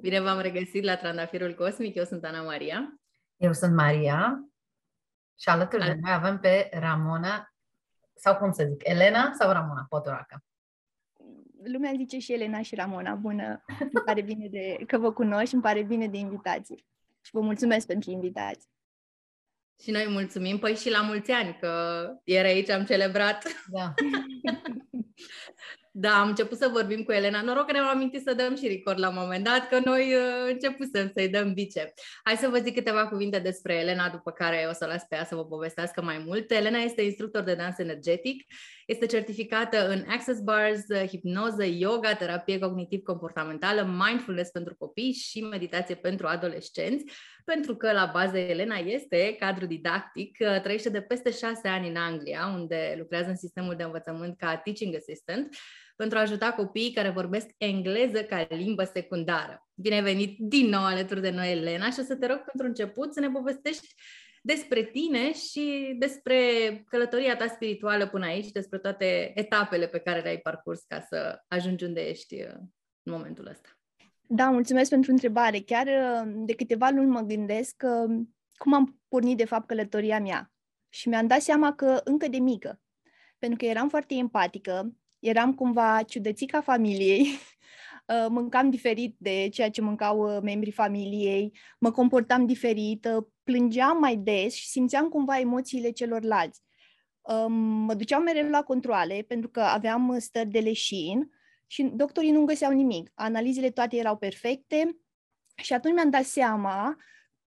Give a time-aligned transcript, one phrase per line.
[0.00, 1.94] Bine v-am regăsit la Trandafirul Cosmic.
[1.94, 3.00] Eu sunt Ana Maria.
[3.36, 4.48] Eu sunt Maria.
[5.38, 5.88] Și alături Al...
[5.88, 7.54] de noi avem pe Ramona,
[8.14, 10.44] sau cum să zic, Elena sau Ramona Potoraca?
[11.64, 13.14] Lumea zice și Elena și Ramona.
[13.14, 16.76] Bună, îmi pare bine de, că vă cunoști, îmi pare bine de invitație.
[17.20, 18.70] Și vă mulțumesc pentru invitație.
[19.82, 23.44] Și noi mulțumim, păi și la mulți ani, că ieri aici am celebrat.
[23.66, 23.94] Da.
[25.94, 27.42] Da, am început să vorbim cu Elena.
[27.42, 30.52] Noroc că ne-am amintit să dăm și record la un moment dat, că noi uh,
[30.52, 31.92] începusem să-i dăm bice.
[32.24, 35.24] Hai să vă zic câteva cuvinte despre Elena, după care o să las pe ea
[35.24, 36.50] să vă povestească mai mult.
[36.50, 38.52] Elena este instructor de dans energetic,
[38.86, 46.26] este certificată în Access Bars, hipnoză, yoga, terapie cognitiv-comportamentală, mindfulness pentru copii și meditație pentru
[46.26, 47.04] adolescenți,
[47.44, 51.96] pentru că la bază Elena este cadru didactic, uh, trăiește de peste șase ani în
[51.96, 55.56] Anglia, unde lucrează în sistemul de învățământ ca teaching assistant
[56.02, 59.66] pentru a ajuta copiii care vorbesc engleză ca limbă secundară.
[59.74, 63.12] Bine venit din nou alături de noi, Elena, și o să te rog pentru început
[63.12, 63.94] să ne povestești
[64.42, 66.36] despre tine și despre
[66.88, 71.84] călătoria ta spirituală până aici, despre toate etapele pe care le-ai parcurs ca să ajungi
[71.84, 72.54] unde ești uh,
[73.02, 73.68] în momentul ăsta.
[74.26, 75.60] Da, mulțumesc pentru întrebare.
[75.60, 78.06] Chiar uh, de câteva luni mă gândesc că
[78.54, 80.52] cum am pornit de fapt călătoria mea.
[80.88, 82.80] Și mi-am dat seama că încă de mică,
[83.38, 87.26] pentru că eram foarte empatică, eram cumva ciudățica familiei,
[88.06, 93.98] uh, mâncam diferit de ceea ce mâncau uh, membrii familiei, mă comportam diferit, uh, plângeam
[93.98, 96.62] mai des și simțeam cumva emoțiile celorlalți.
[97.20, 101.30] Um, mă duceam mereu la controle pentru că aveam stări de leșin
[101.66, 103.10] și doctorii nu găseau nimic.
[103.14, 104.96] Analizele toate erau perfecte
[105.54, 106.96] și atunci mi-am dat seama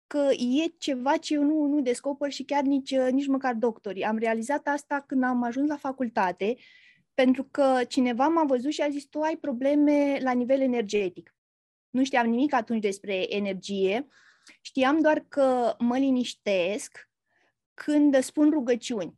[0.07, 4.03] că e ceva ce eu nu, nu descoper și chiar nici, nici măcar doctorii.
[4.03, 6.55] Am realizat asta când am ajuns la facultate
[7.15, 11.35] pentru că cineva m-a văzut și a zis, tu ai probleme la nivel energetic.
[11.89, 14.07] Nu știam nimic atunci despre energie,
[14.61, 17.09] știam doar că mă liniștesc
[17.73, 19.17] când spun rugăciuni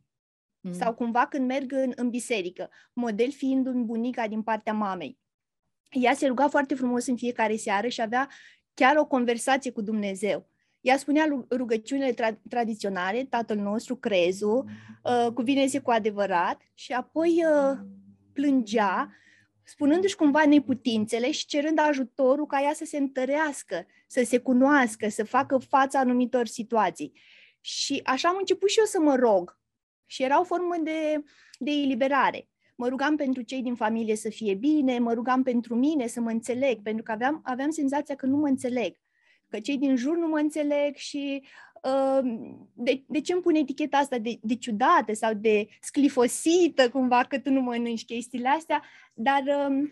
[0.60, 0.72] mm.
[0.72, 5.18] sau cumva când merg în, în biserică, model fiind un bunica din partea mamei.
[5.90, 8.28] Ea se ruga foarte frumos în fiecare seară și avea
[8.74, 10.50] chiar o conversație cu Dumnezeu.
[10.80, 14.64] Ea spunea rugăciunile tra- tradiționale, Tatăl nostru, crezul,
[15.02, 17.78] uh, cuvine cu adevărat și apoi uh,
[18.32, 19.12] plângea,
[19.62, 25.24] spunându-și cumva neputințele și cerând ajutorul ca ea să se întărească, să se cunoască, să
[25.24, 27.12] facă fața anumitor situații.
[27.60, 29.58] Și așa am început și eu să mă rog.
[30.06, 31.22] Și era o formă de,
[31.58, 32.48] de eliberare.
[32.76, 36.30] Mă rugam pentru cei din familie să fie bine, mă rugam pentru mine să mă
[36.30, 38.96] înțeleg, pentru că aveam, aveam senzația că nu mă înțeleg
[39.50, 41.42] că cei din jur nu mă înțeleg și
[41.82, 47.24] uh, de, de ce îmi pune eticheta asta de, de ciudată sau de sclifosită cumva
[47.24, 48.82] că tu nu mănânci chestiile astea,
[49.14, 49.90] dar uh,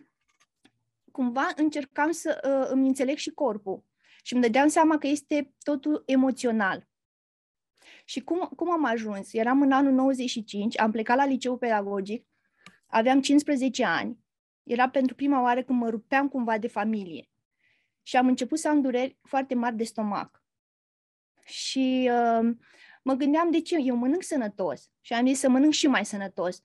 [1.11, 3.85] cumva încercam să uh, îmi înțeleg și corpul
[4.23, 6.89] și îmi dădeam seama că este totul emoțional.
[8.05, 9.33] Și cum, cum am ajuns?
[9.33, 12.27] Eram în anul 95, am plecat la liceu pedagogic,
[12.87, 14.19] aveam 15 ani,
[14.63, 17.29] era pentru prima oară când mă rupeam cumva de familie
[18.07, 20.45] și am început să am dureri foarte mari de stomac.
[21.45, 22.51] Și uh,
[23.03, 26.63] mă gândeam de ce eu mănânc sănătos și am zis să mănânc și mai sănătos.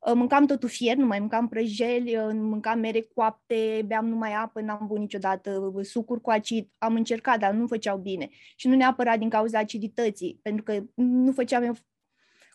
[0.00, 4.60] Uh, mâncam totul fier, nu mai mâncam prăjeli, uh, mâncam mere coapte, beam numai apă,
[4.60, 6.70] n-am băut niciodată uh, sucuri cu acid.
[6.78, 8.28] Am încercat, dar nu făceau bine.
[8.56, 11.76] Și nu neapărat din cauza acidității, pentru că nu făceam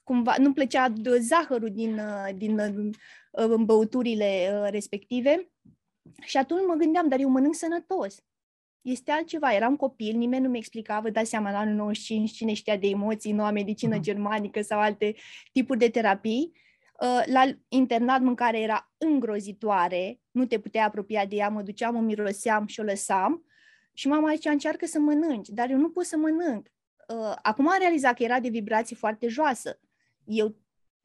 [0.03, 5.51] cumva, nu plăcea zahărul din, uh, din uh, băuturile respective.
[6.21, 8.23] Și atunci mă gândeam, dar eu mănânc sănătos
[8.81, 9.53] este altceva.
[9.53, 12.87] Eram copil, nimeni nu mi explica, vă dați seama, la anul 95, cine știa de
[12.87, 14.01] emoții, noua medicină uh-huh.
[14.01, 15.15] germanică sau alte
[15.51, 16.51] tipuri de terapii.
[17.01, 21.99] Uh, la internat mâncarea era îngrozitoare, nu te puteai apropia de ea, mă duceam, o
[21.99, 23.43] miroseam și o lăsam.
[23.93, 26.67] Și mama zicea, încearcă să mănânci, dar eu nu pot să mănânc.
[27.07, 29.79] Uh, acum am realizat că era de vibrație foarte joasă.
[30.23, 30.55] Eu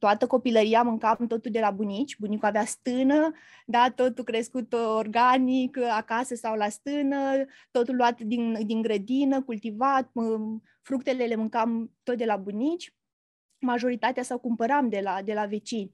[0.05, 3.33] toată copilăria mâncam totul de la bunici, bunicul avea stână,
[3.67, 7.19] da, totul crescut organic acasă sau la stână,
[7.71, 10.11] totul luat din, din grădină, cultivat,
[10.83, 12.95] fructele le mâncam tot de la bunici,
[13.59, 15.93] majoritatea sau cumpăram de la, de la vecini.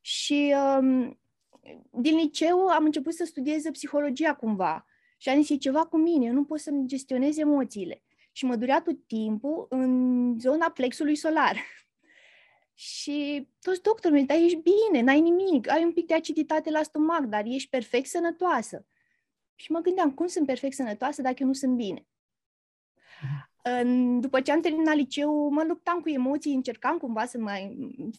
[0.00, 1.20] Și um,
[1.90, 4.86] din liceu am început să studiez psihologia cumva
[5.16, 8.02] și am zis, e ceva cu mine, eu nu pot să-mi gestionez emoțiile.
[8.32, 11.56] Și mă durea tot timpul în zona plexului solar.
[12.74, 16.82] Și toți doctorii mi dar ești bine, n-ai nimic, ai un pic de aciditate la
[16.82, 18.86] stomac, dar ești perfect sănătoasă.
[19.54, 22.06] Și mă gândeam, cum sunt perfect sănătoasă dacă eu nu sunt bine?
[24.20, 27.52] După ce am terminat liceu, mă luptam cu emoții, încercam cumva să mă,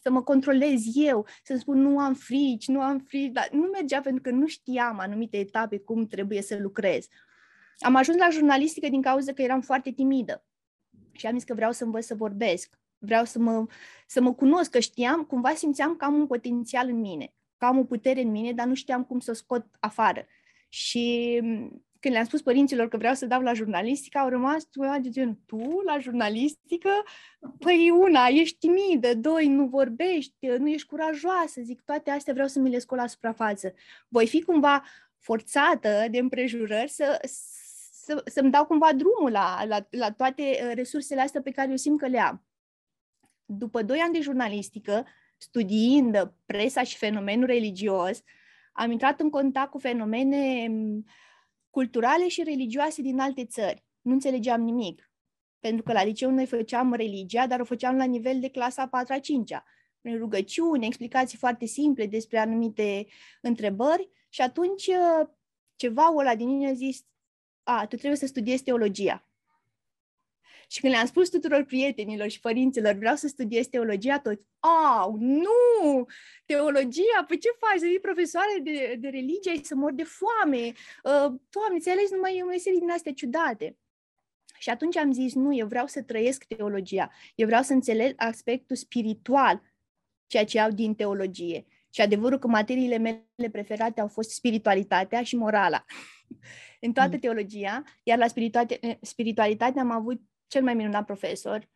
[0.02, 4.00] să mă controlez eu, să-mi spun nu am frici, nu am frici, dar nu mergea
[4.00, 7.06] pentru că nu știam anumite etape cum trebuie să lucrez.
[7.78, 10.44] Am ajuns la jurnalistică din cauza că eram foarte timidă
[11.12, 13.66] și am zis că vreau să învăț să vorbesc, vreau să mă,
[14.06, 17.78] să mă cunosc, că știam, cumva simțeam că am un potențial în mine, că am
[17.78, 20.26] o putere în mine, dar nu știam cum să o scot afară.
[20.68, 21.40] Și
[22.04, 24.68] când le-am spus părinților că vreau să dau la jurnalistică, au rămas
[25.00, 26.90] de gen, tu la jurnalistică?
[27.58, 32.58] Păi una, ești timidă, doi, nu vorbești, nu ești curajoasă, zic, toate astea vreau să
[32.58, 33.74] mi le scol la suprafață.
[34.08, 34.84] Voi fi cumva
[35.18, 37.20] forțată de împrejurări să,
[38.04, 41.76] să, să-mi dau cumva drumul la, la, la toate uh, resursele astea pe care eu
[41.76, 42.44] simt că le am.
[43.44, 45.06] După doi ani de jurnalistică,
[45.36, 48.22] studiind presa și fenomenul religios,
[48.72, 50.70] am intrat în contact cu fenomene
[51.70, 53.84] culturale și religioase din alte țări.
[54.00, 55.10] Nu înțelegeam nimic.
[55.60, 59.18] Pentru că la liceu noi făceam religia, dar o făceam la nivel de clasa 4-a,
[59.18, 59.64] 5-a.
[60.00, 63.06] Prin rugăciuni, explicații foarte simple despre anumite
[63.40, 65.28] întrebări și atunci uh,
[65.76, 67.04] ceva ăla din mine a zis,
[67.62, 69.28] a, tu trebuie să studiezi teologia.
[70.68, 74.42] Și când le-am spus tuturor prietenilor și părinților, vreau să studiez teologia, toți,
[74.98, 76.06] au, nu,
[76.44, 80.66] teologia, păi ce faci, să fii profesoare de, de religie, ai să mor de foame,
[80.66, 83.78] uh, Doamne, ți ales numai o meserie din astea ciudate.
[84.58, 88.76] Și atunci am zis, nu, eu vreau să trăiesc teologia, eu vreau să înțeleg aspectul
[88.76, 89.62] spiritual,
[90.26, 91.66] ceea ce au din teologie.
[91.90, 95.84] Și adevărul că materiile mele preferate au fost spiritualitatea și morala
[96.86, 97.18] în toată mm.
[97.18, 101.68] teologia, iar la spiritualitate, spiritualitate am avut cel mai minunat profesor,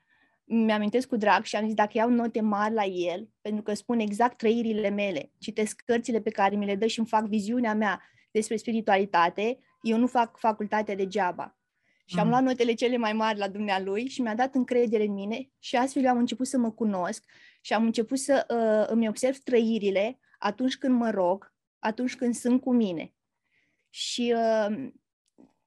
[0.44, 3.98] mi-amintesc cu drag și am zis dacă iau note mari la el, pentru că spun
[3.98, 8.02] exact trăirile mele, citesc cărțile pe care mi le dă și îmi fac viziunea mea
[8.30, 11.58] despre spiritualitate, eu nu fac facultatea degeaba.
[12.04, 12.30] Și am mm.
[12.30, 16.04] luat notele cele mai mari la dumnealui și mi-a dat încredere în mine și astfel
[16.04, 17.24] eu am început să mă cunosc
[17.60, 22.60] și am început să uh, îmi observ trăirile atunci când mă rog, atunci când sunt
[22.60, 23.14] cu mine.
[23.90, 24.88] Și uh,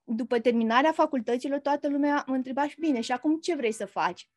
[0.03, 4.29] după terminarea facultăților, toată lumea mă întreba și bine, și acum ce vrei să faci?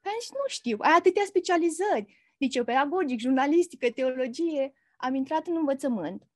[0.00, 4.72] Păi și nu știu, ai atâtea specializări, liceu pedagogic, jurnalistică, teologie.
[4.96, 6.28] Am intrat în învățământ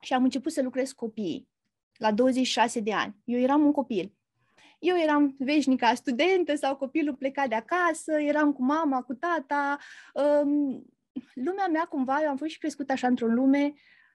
[0.00, 1.48] și am început să lucrez cu copiii
[1.96, 3.16] la 26 de ani.
[3.24, 4.14] Eu eram un copil.
[4.78, 9.78] Eu eram veșnica studentă sau copilul plecat de acasă, eram cu mama, cu tata.
[10.14, 10.84] Um,
[11.34, 13.72] lumea mea, cumva, eu am fost și crescut așa într-o lume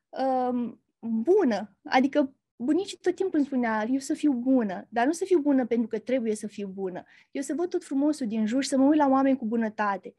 [0.10, 1.78] um, bună.
[1.84, 5.66] Adică bunicii tot timpul îmi spunea, eu să fiu bună, dar nu să fiu bună
[5.66, 7.04] pentru că trebuie să fiu bună.
[7.32, 10.16] Eu să văd tot frumosul din jur, să mă uit la oameni cu bunătate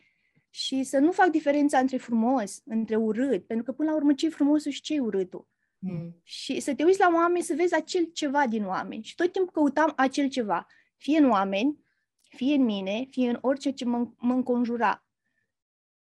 [0.51, 4.27] și să nu fac diferența între frumos, între urât, pentru că până la urmă ce
[4.27, 5.49] e frumosul și ce e urâtul.
[5.79, 6.21] Mm.
[6.23, 9.03] Și să te uiți la oameni, să vezi acel ceva din oameni.
[9.03, 10.67] Și tot timpul căutam acel ceva,
[10.97, 11.79] fie în oameni,
[12.29, 15.06] fie în mine, fie în orice ce mă, mă înconjura.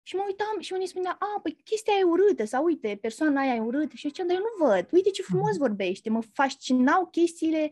[0.06, 3.56] Și mă uitam și unii spunea, a, păi chestia e urâtă, sau uite, persoana aia
[3.56, 3.96] e urâtă.
[3.96, 5.60] Și eu ziceam, dar eu nu văd, uite ce frumos mhm.
[5.60, 7.72] vorbește, mă fascinau chestiile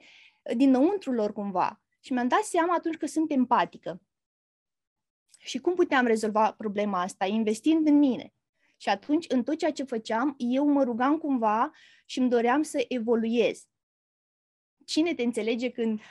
[0.56, 1.81] dinăuntru lor cumva.
[2.00, 4.01] Și mi-am dat seama atunci că sunt empatică.
[5.38, 7.25] Și cum puteam rezolva problema asta?
[7.25, 8.34] Investind în mine.
[8.77, 11.72] Și atunci, în tot ceea ce făceam, eu mă rugam cumva
[12.06, 13.68] și îmi doream să evoluez.
[14.86, 16.01] Cine te înțelege când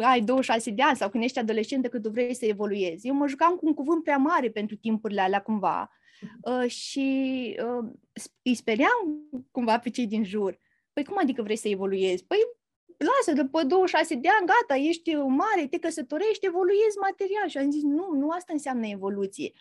[0.00, 3.06] ai 26 de ani sau când ești adolescentă că tu vrei să evoluezi.
[3.06, 5.90] Eu mă jucam cu un cuvânt prea mare pentru timpurile alea cumva
[6.42, 7.90] uh, și uh,
[8.42, 10.58] îi speriam cumva pe cei din jur.
[10.92, 12.24] Păi cum adică vrei să evoluezi?
[12.24, 12.38] Păi
[12.96, 17.48] lasă, după 26 de ani, gata, ești mare, te căsătorești, evoluezi material.
[17.48, 19.52] Și am zis, nu, nu asta înseamnă evoluție.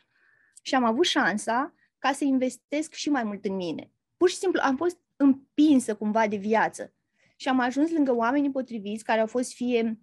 [0.62, 3.92] Și am avut șansa ca să investesc și mai mult în mine.
[4.18, 6.94] Pur și simplu am fost împinsă cumva de viață
[7.42, 10.00] și am ajuns lângă oamenii potriviți care au fost fie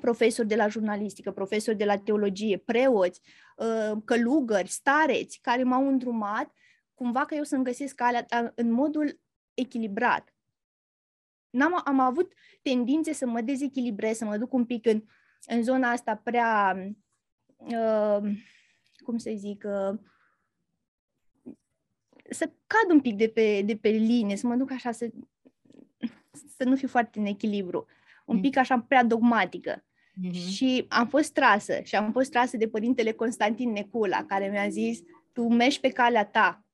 [0.00, 3.20] profesori de la jurnalistică, profesori de la teologie, preoți,
[3.56, 6.52] uh, călugări, stareți, care m-au îndrumat
[6.94, 9.20] cumva că eu să-mi găsesc calea în modul
[9.54, 10.34] echilibrat.
[11.50, 15.02] N-am, am avut tendințe să mă dezechilibrez, să mă duc un pic în,
[15.46, 16.76] în zona asta prea,
[17.56, 18.32] uh,
[19.04, 19.98] cum să zic, uh,
[22.30, 25.10] să cad un pic de pe, de pe linie, să mă duc așa, să
[26.56, 27.86] să nu fiu foarte în echilibru,
[28.26, 29.84] un pic așa prea dogmatică.
[29.84, 30.48] Mm-hmm.
[30.48, 35.00] Și am fost trasă și am fost trasă de părintele Constantin Necula, care mi-a zis,
[35.32, 36.64] tu mergi pe calea ta.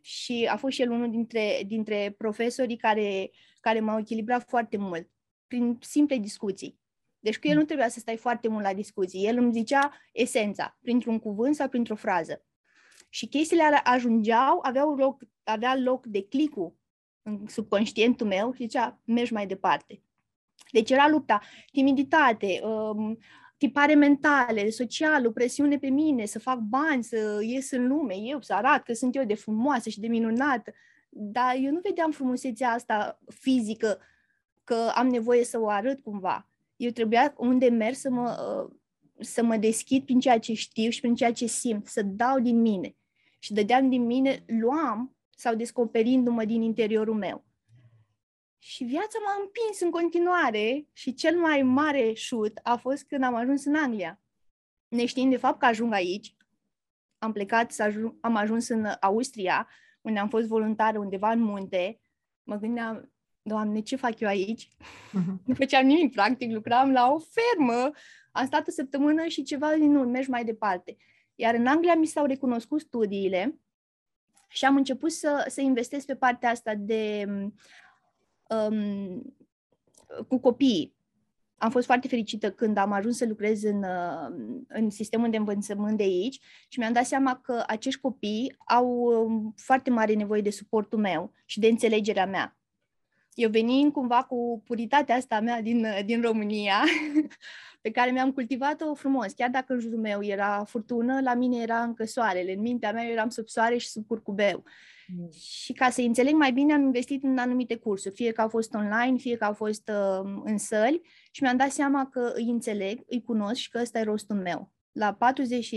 [0.00, 5.10] Și a fost și el unul dintre, dintre profesorii care, care m-au echilibrat foarte mult,
[5.46, 6.80] prin simple discuții.
[7.18, 9.26] Deci cu el nu trebuia să stai foarte mult la discuții.
[9.26, 12.44] El îmi zicea esența, printr-un cuvânt sau printr-o frază.
[13.08, 16.76] Și chestiile ajungeau, aveau loc, avea loc de clicul
[17.22, 20.02] în subconștientul meu și zicea, mergi mai departe.
[20.70, 21.40] Deci era lupta,
[21.72, 23.18] timiditate, um,
[23.56, 28.54] tipare mentale, socialul, presiune pe mine, să fac bani, să ies în lume, eu să
[28.54, 30.72] arat că sunt eu de frumoasă și de minunată.
[31.08, 33.98] Dar eu nu vedeam frumusețea asta fizică
[34.64, 36.48] că am nevoie să o arăt cumva.
[36.76, 38.76] Eu trebuia unde merg să mă, uh,
[39.18, 42.60] să mă deschid prin ceea ce știu și prin ceea ce simt, să dau din
[42.60, 42.96] mine.
[43.38, 47.44] Și dădeam din mine, luam sau descoperindu-mă din interiorul meu.
[48.58, 53.34] Și viața m-a împins în continuare și cel mai mare șut a fost când am
[53.34, 54.20] ajuns în Anglia.
[54.88, 56.36] Neștiind de fapt că ajung aici,
[57.18, 59.68] am plecat, să ajung, am ajuns în Austria,
[60.00, 62.00] unde am fost voluntară undeva în munte,
[62.42, 64.68] mă gândeam, Doamne, ce fac eu aici?
[64.68, 65.42] Uh-huh.
[65.46, 67.90] Nu făceam nimic, practic, lucram la o fermă,
[68.32, 70.96] am stat o săptămână și ceva din nu, mergi mai departe.
[71.34, 73.62] Iar în Anglia mi s-au recunoscut studiile
[74.52, 77.26] și am început să, să investesc pe partea asta de
[78.48, 79.36] um,
[80.28, 80.94] cu copiii.
[81.56, 85.96] Am fost foarte fericită când am ajuns să lucrez în, uh, în sistemul de învățământ
[85.96, 90.50] de aici și mi-am dat seama că acești copii au um, foarte mare nevoie de
[90.50, 92.56] suportul meu și de înțelegerea mea.
[93.34, 96.82] Eu venind cumva cu puritatea asta mea din, din România,
[97.82, 99.32] pe care mi-am cultivat-o frumos.
[99.32, 102.52] Chiar dacă în jurul meu era furtună, la mine era încă soarele.
[102.52, 104.64] În mintea mea eu eram sub soare și sub curcubeu.
[105.06, 105.30] Mm.
[105.30, 108.74] Și ca să înțeleg mai bine, am investit în anumite cursuri, fie că au fost
[108.74, 113.02] online, fie că au fost uh, în săli și mi-am dat seama că îi înțeleg,
[113.06, 114.72] îi cunosc și că ăsta e rostul meu.
[114.92, 115.74] La 40,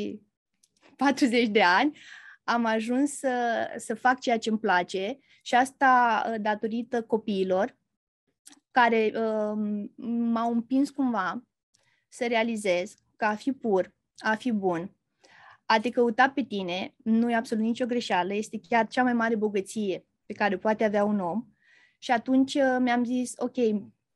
[0.96, 1.98] 40 de ani
[2.44, 7.78] am ajuns să, să fac ceea ce îmi place și asta uh, datorită copiilor
[8.72, 11.44] care uh, m-au împins cumva
[12.16, 14.96] să realizez că a fi pur, a fi bun,
[15.66, 19.36] a te căuta pe tine nu e absolut nicio greșeală, este chiar cea mai mare
[19.36, 21.46] bogăție pe care poate avea un om.
[21.98, 23.56] Și atunci uh, mi-am zis, ok,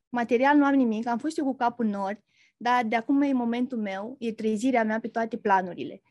[0.10, 2.24] material nu am nimic, am fost eu cu capul nori,
[2.58, 6.02] dar de acum e momentul meu, e trezirea mea pe toate planurile.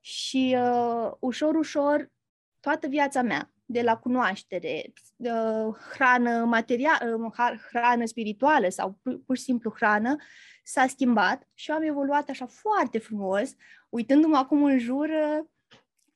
[0.00, 2.12] Și uh, ușor, ușor,
[2.60, 9.36] toată viața mea, de la cunoaștere, uh, hrană materială, uh, hrană spirituală sau pur, pur
[9.36, 10.16] și simplu hrană,
[10.62, 13.54] s-a schimbat și am evoluat așa foarte frumos.
[13.88, 15.10] Uitându-mă acum în jur,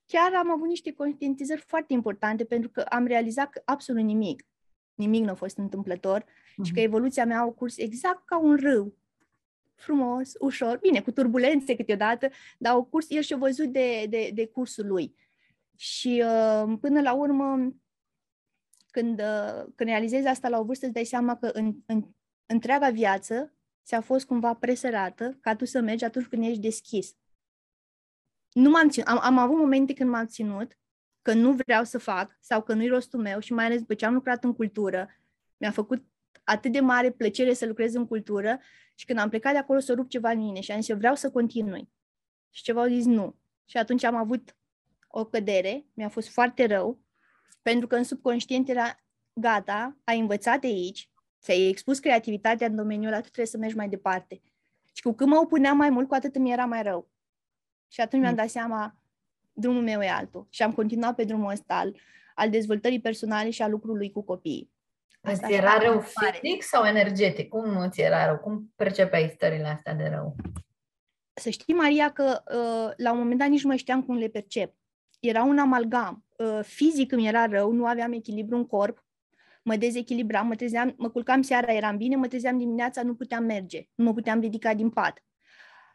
[0.06, 4.46] chiar am avut niște conștientizări foarte importante pentru că am realizat că absolut nimic,
[4.94, 6.64] nimic nu a fost întâmplător uh-huh.
[6.64, 6.88] și că mhm.
[6.88, 8.94] evoluția mea a curs exact ca un râu.
[9.74, 12.28] Frumos, ușor, bine, cu turbulențe câteodată,
[12.58, 15.14] dar au curs, el și-a văzut de, de, de cursul lui.
[15.76, 17.74] Și uh, până la urmă,
[18.90, 22.14] când, uh, când realizezi asta la o vârstă, îți dai seama că în, în
[22.46, 27.16] întreaga viață ți-a fost cumva presărată ca tu să mergi atunci când ești deschis.
[28.52, 29.08] Nu m-am ținut.
[29.08, 30.78] Am, am avut momente când m-am ținut,
[31.22, 34.06] că nu vreau să fac sau că nu-i rostul meu și mai ales după ce
[34.06, 35.08] am lucrat în cultură,
[35.56, 36.04] mi-a făcut
[36.44, 38.60] atât de mare plăcere să lucrez în cultură
[38.94, 40.96] și când am plecat de acolo să rup ceva în mine și am zis, eu
[40.96, 41.90] vreau să continui.
[42.50, 43.36] Și ceva au zis nu.
[43.64, 44.56] Și atunci am avut
[45.14, 46.98] o cădere, mi-a fost foarte rău,
[47.62, 48.96] pentru că în subconștient era
[49.32, 53.76] gata, ai învățat de aici, ți-ai expus creativitatea în domeniul ăla, tu trebuie să mergi
[53.76, 54.40] mai departe.
[54.92, 57.10] Și cu cât mă opuneam mai mult, cu atât mi era mai rău.
[57.88, 58.20] Și atunci mm.
[58.20, 58.96] mi-am dat seama,
[59.52, 60.46] drumul meu e altul.
[60.50, 61.96] Și am continuat pe drumul ăsta al,
[62.34, 64.70] al dezvoltării personale și al lucrului cu copiii.
[65.20, 67.48] Asta îți era rău fizic sau energetic?
[67.48, 68.38] Cum ți era rău?
[68.38, 70.36] Cum percepeai stările astea de rău?
[71.34, 74.28] Să știi, Maria, că uh, la un moment dat nici nu mai știam cum le
[74.28, 74.74] percep.
[75.22, 76.24] Era un amalgam.
[76.36, 79.04] Uh, fizic îmi era rău, nu aveam echilibru în corp,
[79.62, 83.88] mă dezechilibram, mă trezeam, mă culcam seara, eram bine, mă trezeam dimineața, nu puteam merge,
[83.94, 85.24] nu mă puteam ridica din pat.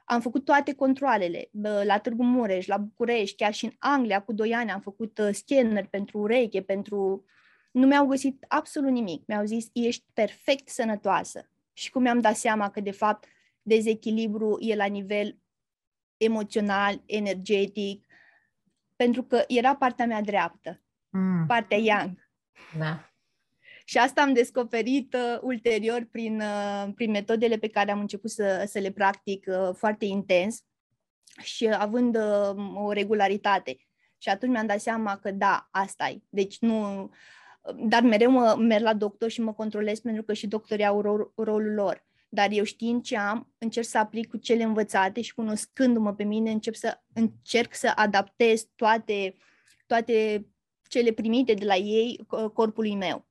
[0.06, 1.50] Am făcut toate controlele,
[1.84, 5.30] la Târgu Mureș, la București, chiar și în Anglia, cu doi ani am făcut uh,
[5.32, 7.26] scanner pentru ureche, pentru...
[7.72, 9.24] Nu mi-au găsit absolut nimic.
[9.26, 11.50] Mi-au zis, ești perfect sănătoasă.
[11.74, 13.26] Și cum mi-am dat seama că, de fapt,
[13.62, 15.38] dezechilibru e la nivel
[16.18, 18.07] emoțional, energetic,
[18.98, 21.46] pentru că era partea mea dreaptă, mm.
[21.46, 22.30] partea yang.
[22.78, 23.12] Da.
[23.86, 28.64] Și asta am descoperit uh, ulterior prin, uh, prin metodele pe care am început să,
[28.68, 30.64] să le practic uh, foarte intens
[31.42, 33.78] și având uh, o regularitate.
[34.18, 36.22] Și atunci mi-am dat seama că da, asta e.
[36.30, 37.10] Deci nu...
[37.76, 41.34] Dar mereu mă merg la doctor și mă controlez pentru că și doctorii au ro-
[41.36, 42.07] rolul lor.
[42.30, 46.52] Dar eu știind ce am, încerc să aplic cu cele învățate și cunoscându-mă pe mine,
[46.52, 49.36] încep să încerc să adaptez toate,
[49.86, 50.48] toate
[50.90, 53.28] cele primite de la ei corpului meu.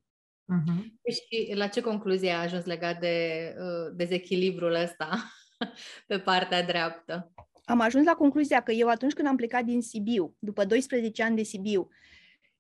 [0.52, 1.12] Uh-huh.
[1.12, 5.32] Și la ce concluzie ai ajuns legat de uh, dezechilibrul ăsta
[6.06, 7.32] pe partea dreaptă?
[7.64, 11.36] Am ajuns la concluzia că eu atunci când am plecat din Sibiu, după 12 ani
[11.36, 11.88] de Sibiu,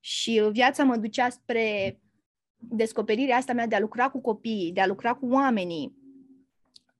[0.00, 1.98] și viața mă ducea spre
[2.56, 5.96] descoperirea asta mea de a lucra cu copiii, de a lucra cu oamenii,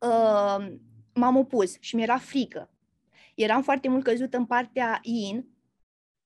[0.06, 0.76] uh,
[1.14, 2.70] m-am opus și mi-era frică.
[3.34, 5.46] Eram foarte mult căzut în partea in,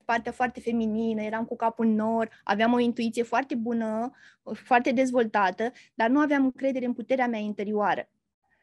[0.04, 4.10] partea foarte feminină, eram cu capul în nor, aveam o intuiție foarte bună,
[4.52, 8.08] foarte dezvoltată, dar nu aveam încredere în puterea mea interioară.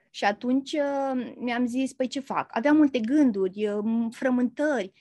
[0.09, 2.49] Și atunci uh, mi-am zis, păi ce fac?
[2.51, 4.91] Aveam multe gânduri, uh, frământări.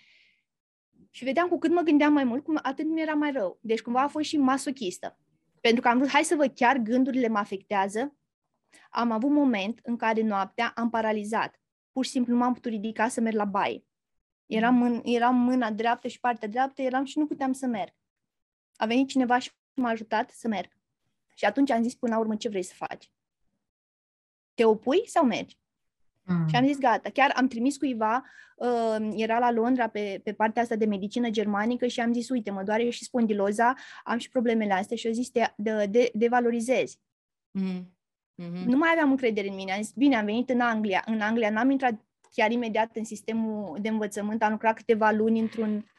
[1.11, 3.59] Și vedeam cu cât mă gândeam mai mult, cum atât mi era mai rău.
[3.61, 5.19] Deci cumva a fost și masochistă.
[5.61, 8.15] Pentru că am vrut, hai să văd, chiar gândurile mă afectează.
[8.91, 11.61] Am avut moment în care noaptea am paralizat.
[11.93, 13.85] Pur și simplu nu m-am putut ridica să merg la baie.
[14.47, 17.95] Eram, în, eram mâna dreaptă și partea dreaptă, eram și nu puteam să merg.
[18.77, 20.77] A venit cineva și m-a ajutat să merg.
[21.35, 23.11] Și atunci am zis până la urmă ce vrei să faci.
[24.55, 25.59] Te opui sau mergi?
[26.27, 26.49] Mm.
[26.49, 28.25] Și am zis, gata, chiar am trimis cuiva,
[28.57, 32.51] uh, era la Londra pe, pe partea asta de medicină germanică și am zis, uite,
[32.51, 37.01] mă doare și spondiloza, am și problemele astea și au zis, te de, de, devalorizezi.
[37.51, 37.96] Mm.
[38.43, 38.65] Mm-hmm.
[38.65, 39.73] Nu mai aveam încredere în mine.
[39.73, 41.03] Am zis, bine, am venit în Anglia.
[41.07, 45.91] În Anglia n-am intrat chiar imediat în sistemul de învățământ, am lucrat câteva luni într-un...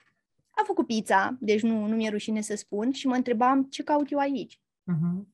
[0.50, 4.12] Am făcut pizza, deci nu, nu mi-e rușine să spun, și mă întrebam ce caut
[4.12, 4.60] eu aici.
[4.92, 5.26] Uh-huh.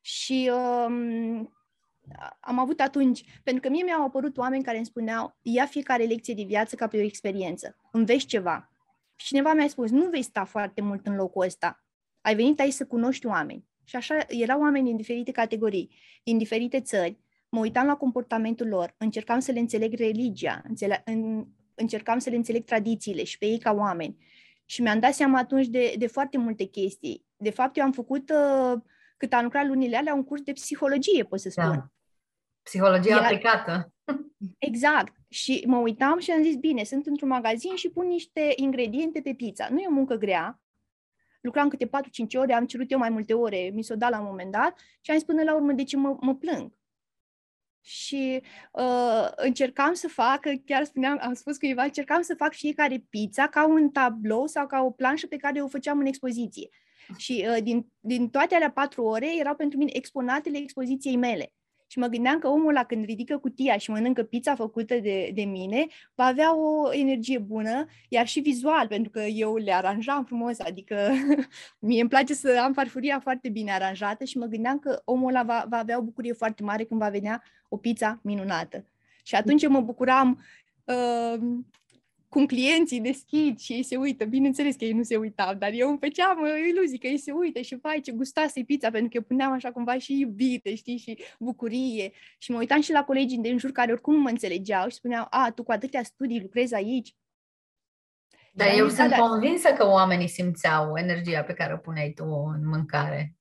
[0.00, 1.54] Și um,
[2.40, 6.34] am avut atunci, pentru că mie mi-au apărut oameni care îmi spuneau, ia fiecare lecție
[6.34, 8.72] de viață ca pe o experiență, înveți ceva.
[9.16, 11.84] Și cineva mi-a spus, nu vei sta foarte mult în locul ăsta,
[12.20, 13.68] ai venit aici să cunoști oameni.
[13.90, 15.90] Și așa erau oameni din diferite categorii,
[16.22, 17.18] din diferite țări,
[17.48, 22.36] mă uitam la comportamentul lor, încercam să le înțeleg religia, înțele- în, încercam să le
[22.36, 24.16] înțeleg tradițiile și pe ei ca oameni.
[24.64, 27.24] Și mi-am dat seama atunci de, de foarte multe chestii.
[27.36, 28.80] De fapt, eu am făcut, uh,
[29.16, 31.62] cât am lucrat lunile alea, un curs de psihologie, pot să da.
[31.62, 31.76] spun.
[31.76, 31.90] Da.
[32.62, 33.92] Psihologia Iar, aplicată.
[34.58, 35.14] Exact.
[35.28, 39.34] Și mă uitam și am zis, bine, sunt într-un magazin și pun niște ingrediente pe
[39.34, 39.68] pizza.
[39.70, 40.59] Nu e o muncă grea.
[41.40, 41.88] Lucram câte 4-5
[42.34, 45.10] ore, am cerut eu mai multe ore, mi s-o dat la un moment dat și
[45.10, 46.72] am zis până la urmă de ce mă, mă plâng
[47.80, 48.42] și
[48.72, 53.66] uh, încercam să fac, chiar spuneam, am spus cuiva, încercam să fac fiecare pizza ca
[53.66, 56.68] un tablou sau ca o planșă pe care o făceam în expoziție.
[57.16, 61.52] Și uh, din, din toate alea patru ore erau pentru mine exponatele expoziției mele.
[61.90, 65.42] Și mă gândeam că omul ăla când ridică cutia și mănâncă pizza făcută de, de
[65.42, 70.60] mine, va avea o energie bună, iar și vizual, pentru că eu le aranjam frumos,
[70.60, 71.10] adică
[71.78, 75.42] mie îmi place să am farfuria foarte bine aranjată și mă gândeam că omul ăla
[75.42, 78.86] va, va avea o bucurie foarte mare când va vedea o pizza minunată.
[79.22, 80.44] Și atunci eu mă bucuram
[80.84, 81.40] uh,
[82.30, 85.88] cum clienții deschid și ei se uită, bineînțeles că ei nu se uitau, dar eu
[85.88, 89.16] îmi făceam uh, iluzii că ei se uită și vai ce gustase pizza, pentru că
[89.16, 92.12] eu puneam așa cumva și iubite, știi, și bucurie.
[92.38, 95.50] Și mă uitam și la colegii din jur care oricum mă înțelegeau și spuneau, a,
[95.54, 97.14] tu cu atâtea studii lucrezi aici?
[98.52, 102.68] Dar eu sunt da, convinsă că oamenii simțeau energia pe care o puneai tu în
[102.68, 103.34] mâncare.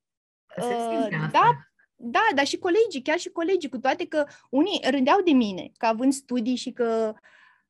[0.57, 1.51] Uh, da,
[1.95, 5.85] da, dar și colegii, chiar și colegii, cu toate că unii rândeau de mine, că
[5.85, 7.19] având studii și că uh,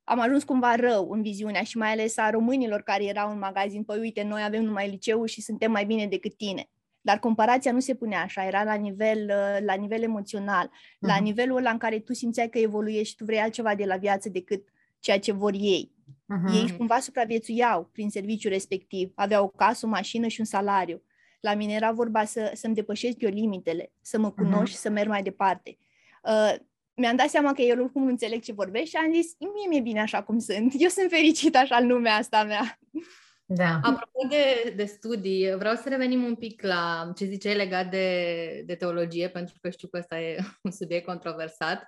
[0.04, 3.84] am ajuns cumva rău în viziunea și mai ales a românilor care erau în magazin,
[3.84, 6.68] păi uite, noi avem numai liceu și suntem mai bine decât tine.
[7.00, 10.98] Dar comparația nu se punea așa, era la nivel, uh, la nivel emoțional, uh-huh.
[10.98, 11.22] la mhm.
[11.22, 14.28] nivelul ăla în care tu simțeai că evoluiești și tu vrei altceva de la viață
[14.28, 15.92] decât ceea ce vor ei.
[16.08, 16.54] Uh-huh.
[16.54, 21.02] Ei cumva supraviețuiau prin serviciul respectiv, aveau o casă, o mașină și un salariu.
[21.40, 24.70] La mine era vorba să, să-mi depășesc eu limitele, să mă cunosc uh-huh.
[24.70, 25.78] și să merg mai departe.
[26.22, 26.54] Uh,
[27.00, 29.80] mi-am dat seama că el oricum nu înțeleg ce vorbește și am zis, mie mi-e
[29.80, 30.72] bine așa cum sunt.
[30.78, 32.78] Eu sunt fericită așa în lumea asta mea.
[33.44, 33.80] Da.
[33.82, 38.74] Apropo de, de studii, vreau să revenim un pic la ce ziceai legat de, de
[38.74, 41.86] teologie, pentru că știu că ăsta e un subiect controversat.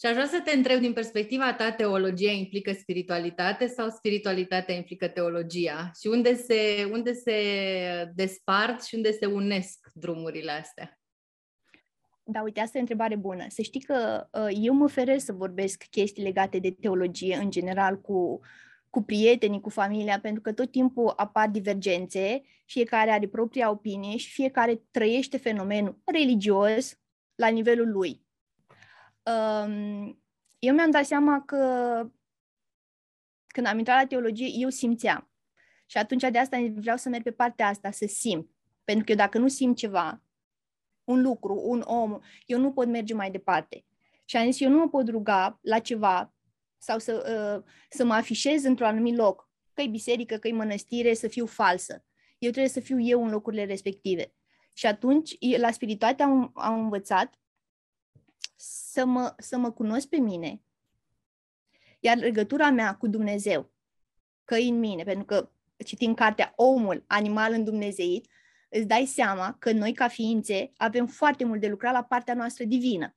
[0.00, 5.08] Și aș vrea să te întreb, din perspectiva ta, teologia implică spiritualitate sau spiritualitatea implică
[5.08, 5.90] teologia?
[6.00, 7.42] Și unde se, unde se
[8.14, 11.01] despart și unde se unesc drumurile astea?
[12.32, 13.44] Da, uite, asta e o întrebare bună.
[13.48, 18.00] Să știi că uh, eu mă feresc să vorbesc chestii legate de teologie, în general,
[18.00, 18.40] cu,
[18.90, 24.32] cu prietenii, cu familia, pentru că tot timpul apar divergențe, fiecare are propria opinie și
[24.32, 26.98] fiecare trăiește fenomenul religios
[27.34, 28.26] la nivelul lui.
[29.22, 30.22] Um,
[30.58, 31.56] eu mi-am dat seama că
[33.46, 35.30] când am intrat la teologie, eu simțeam.
[35.86, 38.50] Și atunci de asta vreau să merg pe partea asta, să simt.
[38.84, 40.22] Pentru că eu dacă nu simt ceva,
[41.12, 43.84] un lucru, un om, eu nu pot merge mai departe.
[44.24, 46.34] Și am zis, eu nu mă pot ruga la ceva
[46.78, 47.12] sau să,
[47.56, 51.46] uh, să mă afișez într-un anumit loc, că e biserică, că e mănăstire, să fiu
[51.46, 52.04] falsă.
[52.38, 54.32] Eu trebuie să fiu eu în locurile respective.
[54.72, 57.34] Și atunci, la spiritualitate am, am învățat
[58.56, 60.62] să mă, să mă cunosc pe mine,
[62.00, 63.70] iar legătura mea cu Dumnezeu,
[64.44, 65.50] că e în mine, pentru că
[65.84, 68.26] citim cartea Omul, animal în Dumnezeit,
[68.72, 72.64] îți dai seama că noi, ca ființe, avem foarte mult de lucrat la partea noastră
[72.64, 73.16] divină.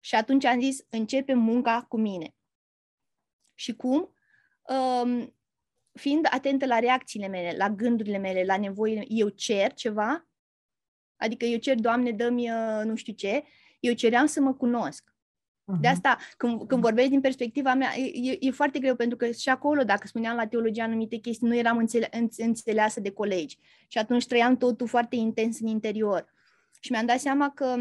[0.00, 2.34] Și atunci am zis, începem munca cu mine.
[3.54, 4.14] Și cum?
[4.62, 5.36] Um,
[5.92, 10.28] fiind atentă la reacțiile mele, la gândurile mele, la nevoile, eu cer ceva,
[11.16, 13.44] adică eu cer, Doamne, dă-mi uh, nu știu ce,
[13.80, 15.11] eu ceream să mă cunosc.
[15.72, 15.80] Uh-huh.
[15.80, 19.48] De asta, când, când vorbesc din perspectiva mea, e, e foarte greu, pentru că și
[19.48, 23.58] acolo, dacă spuneam la teologie anumite chestii, nu eram înțele- înțeleasă de colegi.
[23.88, 26.32] Și atunci trăiam totul foarte intens în interior.
[26.80, 27.76] Și mi-am dat seama că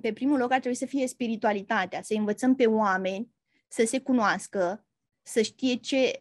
[0.00, 3.34] pe primul loc ar trebui să fie spiritualitatea, să învățăm pe oameni
[3.68, 4.84] să se cunoască,
[5.22, 6.18] să știe ce,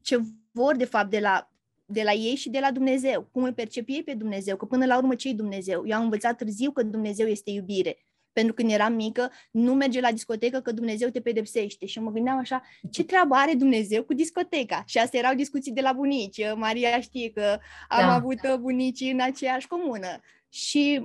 [0.00, 1.50] ce vor de fapt de la,
[1.84, 4.86] de la ei și de la Dumnezeu, cum îl percep ei pe Dumnezeu, că până
[4.86, 5.82] la urmă ce Dumnezeu?
[5.86, 7.96] Eu am învățat târziu că Dumnezeu este iubire
[8.36, 11.86] pentru când eram mică, nu merge la discotecă că Dumnezeu te pedepsește.
[11.86, 14.82] Și mă gândeam așa, ce treabă are Dumnezeu cu discoteca?
[14.86, 16.40] Și astea erau discuții de la bunici.
[16.54, 18.14] Maria știe că am da.
[18.14, 20.20] avut bunici în aceeași comună.
[20.48, 21.02] Și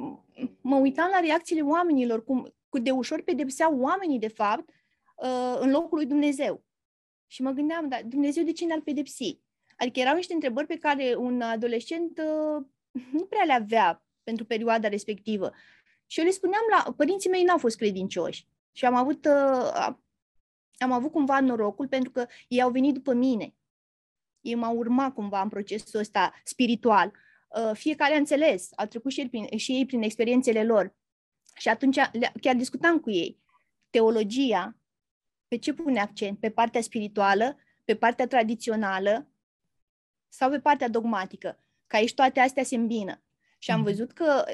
[0.61, 4.69] mă uitam la reacțiile oamenilor, cum, cu de ușor pedepseau oamenii, de fapt,
[5.15, 6.63] uh, în locul lui Dumnezeu.
[7.27, 9.39] Și mă gândeam, dar Dumnezeu de ce ne-ar pedepsi?
[9.77, 12.65] Adică erau niște întrebări pe care un adolescent uh,
[13.11, 15.51] nu prea le avea pentru perioada respectivă.
[16.11, 16.93] Și eu le spuneam la...
[16.97, 18.47] Părinții mei n-au fost credincioși.
[18.71, 19.95] Și am avut, uh,
[20.77, 23.55] am avut cumva norocul pentru că ei au venit după mine.
[24.41, 27.11] Ei m-au urmat cumva în procesul ăsta spiritual.
[27.47, 30.95] Uh, fiecare a înțeles, au trecut și ei, prin, și ei prin experiențele lor.
[31.55, 31.97] Și atunci
[32.41, 33.39] chiar discutam cu ei.
[33.89, 34.75] Teologia,
[35.47, 36.39] pe ce pune accent?
[36.39, 39.27] Pe partea spirituală, pe partea tradițională
[40.29, 41.59] sau pe partea dogmatică?
[41.87, 43.21] Că aici toate astea se îmbină.
[43.57, 43.87] Și am mhm.
[43.87, 44.45] văzut că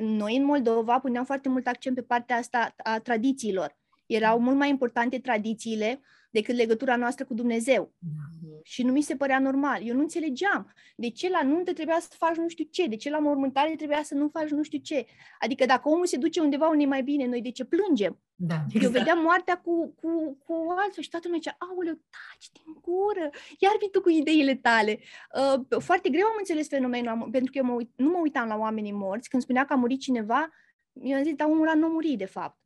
[0.00, 3.76] noi în Moldova puneam foarte mult accent pe partea asta a tradițiilor.
[4.06, 6.00] Erau mult mai importante tradițiile
[6.32, 7.92] decât legătura noastră cu Dumnezeu.
[7.92, 8.62] Mm-hmm.
[8.62, 9.80] Și nu mi se părea normal.
[9.82, 13.10] Eu nu înțelegeam de ce la nuntă trebuia să faci nu știu ce, de ce
[13.10, 15.06] la mormântare trebuia să nu faci nu știu ce.
[15.38, 18.20] Adică dacă omul se duce undeva unde e mai bine, noi de ce plângem?
[18.34, 18.84] Da, exact.
[18.84, 23.30] Eu vedeam moartea cu, cu, cu altul și toată lumea zicea, aoleu, taci din gură,
[23.58, 24.98] iar vii tu cu ideile tale.
[25.38, 28.56] Uh, foarte greu am înțeles fenomenul, pentru că eu mă uit, nu mă uitam la
[28.56, 29.28] oamenii morți.
[29.28, 30.48] Când spunea că a murit cineva,
[30.92, 32.61] eu am zis, dar omul ăla nu a murit, de fapt.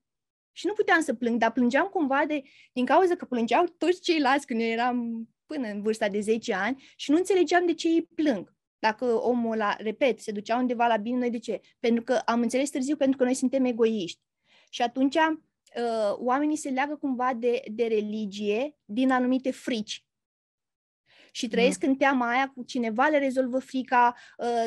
[0.56, 2.42] Și nu puteam să plâng, dar plângeam cumva de,
[2.72, 6.84] din cauza că plângeau toți ceilalți când eu eram până în vârsta de 10 ani
[6.96, 8.54] și nu înțelegeam de ce ei plâng.
[8.78, 11.60] Dacă omul ăla, repet, se ducea undeva la bine, noi de ce?
[11.80, 14.20] Pentru că am înțeles târziu, pentru că noi suntem egoiști.
[14.70, 20.04] Și atunci uh, oamenii se leagă cumva de, de religie din anumite frici.
[21.32, 21.88] Și trăiesc mm.
[21.88, 24.64] în teama aia cu cineva le rezolvă frica, uh,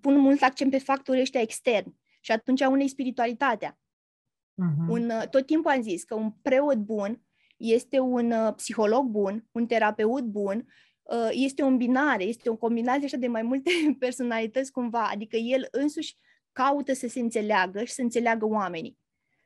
[0.00, 1.94] pun mult accent pe factorii ăștia externi.
[2.20, 3.76] Și atunci unei spiritualitatea.
[4.62, 4.88] Uh-huh.
[4.88, 7.22] Un, uh, tot timpul am zis că un preot bun
[7.56, 10.66] este un uh, psiholog bun, un terapeut bun,
[11.02, 15.68] uh, este o binare, este o combinație așa de mai multe personalități cumva, adică el
[15.70, 16.16] însuși
[16.52, 18.98] caută să se înțeleagă și să înțeleagă oamenii.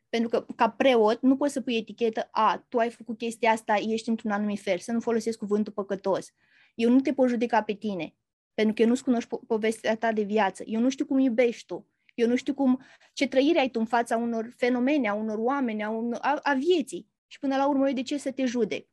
[0.08, 3.74] Pentru că ca preot nu poți să pui etichetă, a, tu ai făcut chestia asta,
[3.74, 6.32] ești într-un anumit fel, să nu folosesc cuvântul păcătos.
[6.74, 8.14] Eu nu te pot judeca pe tine,
[8.54, 10.62] pentru că eu nu-ți cunoști po- povestea ta de viață.
[10.66, 11.88] Eu nu știu cum iubești tu.
[12.16, 12.80] Eu nu știu cum,
[13.12, 16.54] ce trăire ai tu în fața unor fenomene, a unor oameni, a, un, a, a
[16.54, 17.06] vieții.
[17.26, 18.86] Și până la urmă, eu de ce să te judec?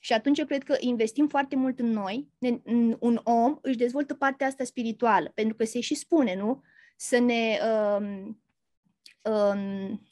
[0.00, 4.14] Și atunci eu cred că investim foarte mult în noi, în, un om își dezvoltă
[4.14, 6.62] partea asta spirituală, pentru că se și spune, nu?
[6.96, 7.58] Să ne...
[7.98, 8.40] Um,
[9.32, 10.02] um,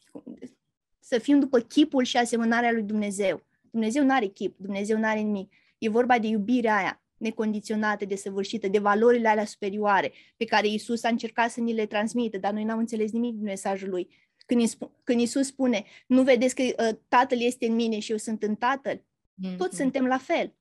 [1.00, 3.42] să fim după chipul și asemănarea lui Dumnezeu.
[3.70, 5.52] Dumnezeu nu are chip, Dumnezeu nu are nimic.
[5.78, 11.08] E vorba de iubirea aia necondiționată, desăvârșită, de valorile alea superioare pe care Isus a
[11.08, 14.08] încercat să ni le transmită, dar noi n-am înțeles nimic din mesajul lui.
[14.46, 14.62] Când,
[15.04, 18.54] când Isus spune, nu vedeți că uh, Tatăl este în mine și eu sunt în
[18.54, 19.56] Tatăl, mm-hmm.
[19.56, 20.54] toți suntem la fel.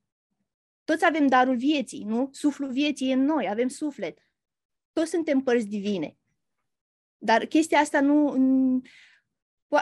[0.83, 2.29] Toți avem darul vieții, nu?
[2.31, 4.19] Suflul vieții e în noi, avem suflet.
[4.93, 6.17] Toți suntem părți divine.
[7.17, 8.81] Dar chestia asta nu...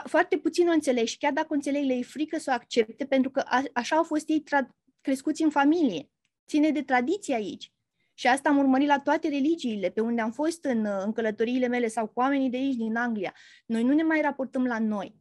[0.04, 3.06] Foarte puțin o înțeleg și chiar dacă o înțeleg, le e frică să o accepte
[3.06, 4.68] pentru că a, așa au fost ei tra-
[5.00, 6.08] crescuți în familie
[6.46, 7.72] ține de tradiție aici.
[8.14, 11.88] Și asta am urmărit la toate religiile, pe unde am fost în, în călătoriile mele
[11.88, 13.34] sau cu oamenii de aici, din Anglia.
[13.66, 15.16] Noi nu ne mai raportăm la noi.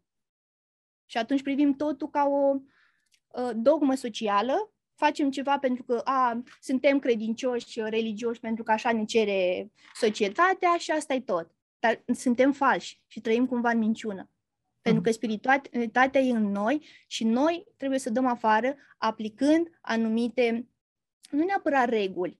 [1.05, 6.99] Și atunci privim totul ca o uh, dogmă socială, facem ceva pentru că a, suntem
[6.99, 11.51] credincioși, religioși, pentru că așa ne cere societatea și asta e tot.
[11.79, 14.29] Dar suntem falși și trăim cumva în minciună.
[14.81, 20.67] Pentru că spiritualitatea e în noi și noi trebuie să dăm afară aplicând anumite
[21.35, 22.39] nu neapărat reguli,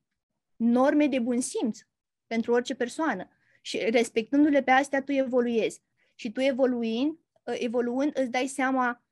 [0.55, 1.79] norme de bun simț
[2.27, 3.27] pentru orice persoană.
[3.61, 5.81] Și respectându-le pe astea, tu evoluezi.
[6.15, 9.03] Și tu evoluind, ă, evoluând, îți dai seama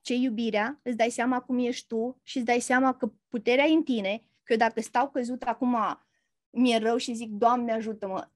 [0.00, 3.72] ce iubirea, îți dai seama cum ești tu și îți dai seama că puterea e
[3.72, 5.76] în tine, că dacă stau căzut acum,
[6.50, 8.28] mi-e rău și zic, Doamne ajută-mă,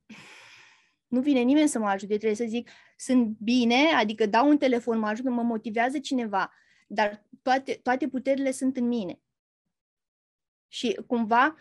[1.07, 4.99] nu vine nimeni să mă ajute, trebuie să zic, sunt bine, adică dau un telefon,
[4.99, 6.53] mă ajută, mă motivează cineva,
[6.87, 9.21] dar toate, toate puterile sunt în mine.
[10.69, 11.57] Și cumva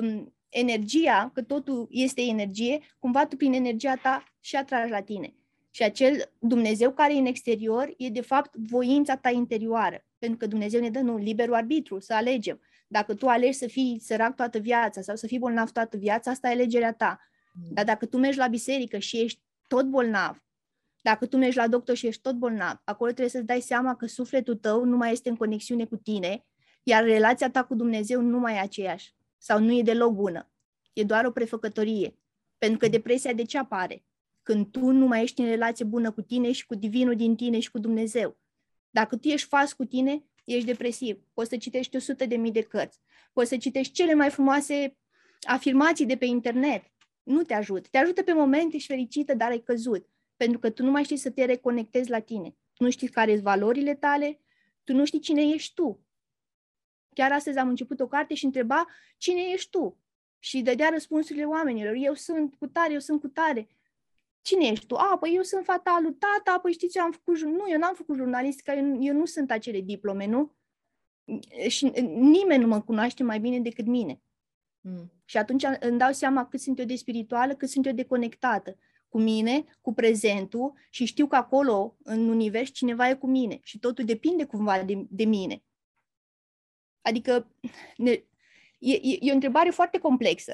[0.00, 5.34] um, energia, că totul este energie, cumva tu prin energia ta și atragi la tine.
[5.70, 10.06] Și acel Dumnezeu care e în exterior e de fapt voința ta interioară.
[10.18, 12.60] Pentru că Dumnezeu ne dă nu, liberul arbitru, să alegem.
[12.88, 16.48] Dacă tu alegi să fii sărac toată viața sau să fii bolnav toată viața, asta
[16.48, 17.20] e alegerea ta.
[17.54, 17.68] Mm.
[17.72, 20.42] Dar dacă tu mergi la biserică și ești tot bolnav,
[21.00, 24.06] dacă tu mergi la doctor și ești tot bolnav, acolo trebuie să-ți dai seama că
[24.06, 26.46] sufletul tău nu mai este în conexiune cu tine,
[26.88, 30.50] iar relația ta cu Dumnezeu nu mai e aceeași sau nu e deloc bună.
[30.92, 32.18] E doar o prefăcătorie.
[32.58, 32.90] Pentru că mm.
[32.90, 34.04] depresia de ce apare?
[34.42, 37.58] Când tu nu mai ești în relație bună cu tine și cu divinul din tine
[37.60, 38.36] și cu Dumnezeu.
[38.90, 41.22] Dacă tu ești fals cu tine, ești depresiv.
[41.34, 42.98] Poți să citești 100 de mii de cărți.
[43.32, 44.96] Poți să citești cele mai frumoase
[45.40, 46.84] afirmații de pe internet.
[47.22, 47.88] Nu te ajută.
[47.90, 50.08] Te ajută pe moment, ești fericită, dar ai căzut.
[50.36, 52.56] Pentru că tu nu mai știi să te reconectezi la tine.
[52.74, 54.40] Tu nu știi care sunt valorile tale,
[54.84, 56.07] tu nu știi cine ești tu.
[57.18, 59.98] Chiar astăzi am început o carte și întreba cine ești tu.
[60.38, 61.94] Și dădea răspunsurile oamenilor.
[61.96, 63.68] Eu sunt cu tare, eu sunt cu tare.
[64.42, 64.94] Cine ești tu?
[64.94, 67.40] A, păi eu sunt fata lui tata, păi știți ce am făcut?
[67.40, 70.56] Nu, eu n-am făcut jurnalistică, eu, eu nu sunt acele diplome, nu?
[71.68, 74.20] Și nimeni nu mă cunoaște mai bine decât mine.
[74.80, 75.12] Mm.
[75.24, 78.76] Și atunci îmi dau seama cât sunt eu de spirituală, cât sunt eu de conectată
[79.08, 83.78] cu mine, cu prezentul și știu că acolo, în univers, cineva e cu mine și
[83.78, 85.62] totul depinde cumva de, de mine.
[87.08, 87.50] Adică
[87.96, 88.10] ne,
[88.78, 90.52] e, e o întrebare foarte complexă.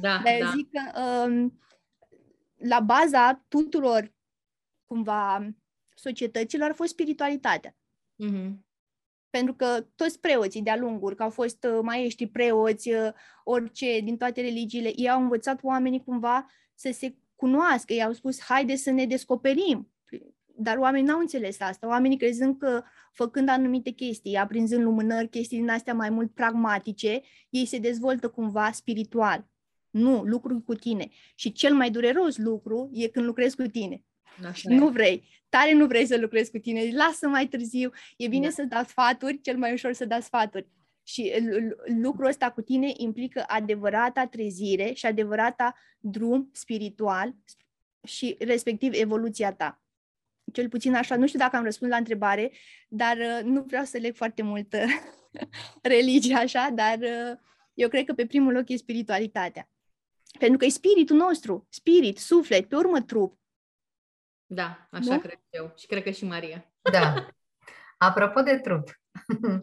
[0.00, 0.52] Da, Dar da.
[0.56, 1.60] zic că um,
[2.56, 4.12] la baza tuturor,
[4.86, 5.48] cumva,
[5.94, 7.76] societăților a fost spiritualitatea.
[8.24, 8.50] Mm-hmm.
[9.30, 13.12] Pentru că toți preoții de-a lunguri, că au fost uh, maestri, preoți, uh,
[13.44, 17.92] orice, din toate religiile, ei au învățat oamenii cumva să se cunoască.
[17.92, 19.92] Ei au spus, haide să ne descoperim.
[20.62, 21.88] Dar oamenii n-au înțeles asta.
[21.88, 27.20] Oamenii crezând că făcând anumite chestii, aprinzând lumânări, chestii din astea mai mult pragmatice,
[27.50, 29.46] ei se dezvoltă cumva spiritual.
[29.90, 31.08] Nu, lucru cu tine.
[31.34, 34.04] Și cel mai dureros lucru e când lucrezi cu tine.
[34.46, 35.28] Așa nu vrei.
[35.48, 36.90] Tare nu vrei să lucrezi cu tine.
[36.94, 37.90] Lasă mai târziu.
[38.16, 38.50] E bine da.
[38.50, 40.68] să dai sfaturi, cel mai ușor să dai sfaturi.
[41.02, 41.32] Și
[42.02, 47.34] lucrul ăsta cu tine implică adevărata trezire și adevărata drum spiritual
[48.04, 49.81] și respectiv evoluția ta.
[50.52, 52.52] Cel puțin așa, nu știu dacă am răspuns la întrebare,
[52.88, 54.82] dar uh, nu vreau să leg foarte mult uh,
[55.82, 57.38] religia așa, dar uh,
[57.74, 59.68] eu cred că pe primul loc e spiritualitatea.
[60.38, 63.38] Pentru că e spiritul nostru, spirit, suflet, pe urmă trup.
[64.46, 65.20] Da, așa nu?
[65.20, 65.72] cred eu.
[65.76, 66.72] Și cred că și Maria.
[66.92, 67.26] Da.
[67.98, 69.00] Apropo de trup,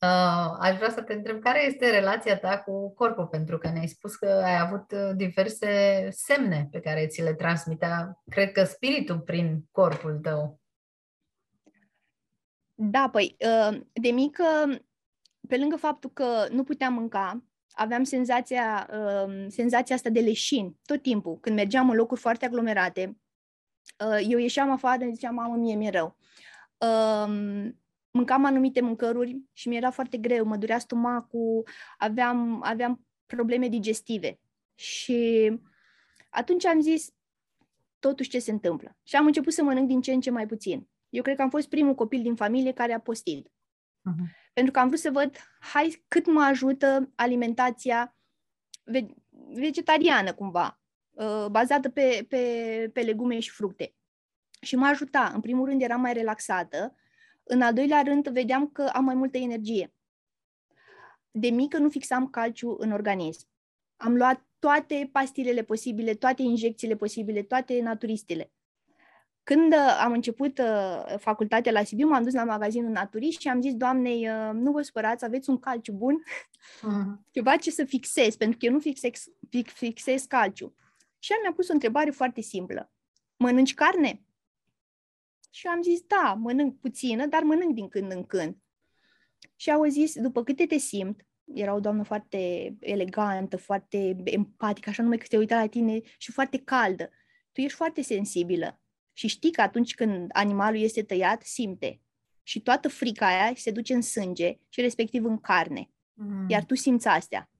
[0.00, 3.88] uh, aș vrea să te întreb care este relația ta cu corpul, pentru că ne-ai
[3.88, 9.20] spus că ai avut uh, diverse semne pe care ți le transmitea, cred că spiritul
[9.20, 10.60] prin corpul tău.
[12.74, 14.44] Da, păi, uh, de mică,
[15.48, 17.42] pe lângă faptul că nu puteam mânca,
[17.76, 21.38] aveam senzația, uh, senzația asta de leșin tot timpul.
[21.40, 23.16] Când mergeam în locuri foarte aglomerate,
[24.06, 26.16] uh, eu ieșeam afară și ziceam, mamă, mie mi-e rău.
[26.78, 27.68] Uh,
[28.16, 34.40] mâncam anumite mâncăruri și mi-era foarte greu, mă durea stomacul, aveam, aveam probleme digestive.
[34.74, 35.50] Și
[36.30, 37.08] atunci am zis,
[37.98, 38.96] totuși ce se întâmplă?
[39.02, 40.88] Și am început să mănânc din ce în ce mai puțin.
[41.08, 43.48] Eu cred că am fost primul copil din familie care a postit.
[43.48, 48.16] Uh-huh pentru că am vrut să văd, hai, cât mă ajută alimentația
[48.84, 49.14] ve-
[49.54, 53.94] vegetariană, cumva, uh, bazată pe, pe, pe legume și fructe.
[54.60, 55.30] Și mă ajuta.
[55.34, 56.94] În primul rând eram mai relaxată,
[57.48, 59.92] în al doilea rând vedeam că am mai multă energie.
[61.30, 63.46] De mică nu fixam calciu în organism.
[63.96, 68.50] Am luat toate pastilele posibile, toate injecțiile posibile, toate naturistele.
[69.42, 73.60] Când uh, am început uh, facultatea la Sibiu, m-am dus la magazinul Naturist și am
[73.60, 77.30] zis doamnei, uh, nu vă spărați, aveți un calciu bun, uh-huh.
[77.30, 79.24] ceva ce să fixez, pentru că eu nu fixez,
[79.64, 80.74] fixez calciu.
[81.18, 82.90] Și ea mi-a pus o întrebare foarte simplă.
[83.36, 84.25] Mănânci carne?
[85.56, 88.56] Și am zis, da, mănânc puțină, dar mănânc din când în când.
[89.56, 95.02] Și au zis, după câte te simt, era o doamnă foarte elegantă, foarte empatică, așa
[95.02, 97.10] numai că se uita la tine și foarte caldă.
[97.52, 98.80] Tu ești foarte sensibilă
[99.12, 102.00] și știi că atunci când animalul este tăiat, simte.
[102.42, 105.90] Și toată frica aia se duce în sânge și respectiv în carne.
[106.12, 106.46] Mm.
[106.48, 107.50] Iar tu simți astea.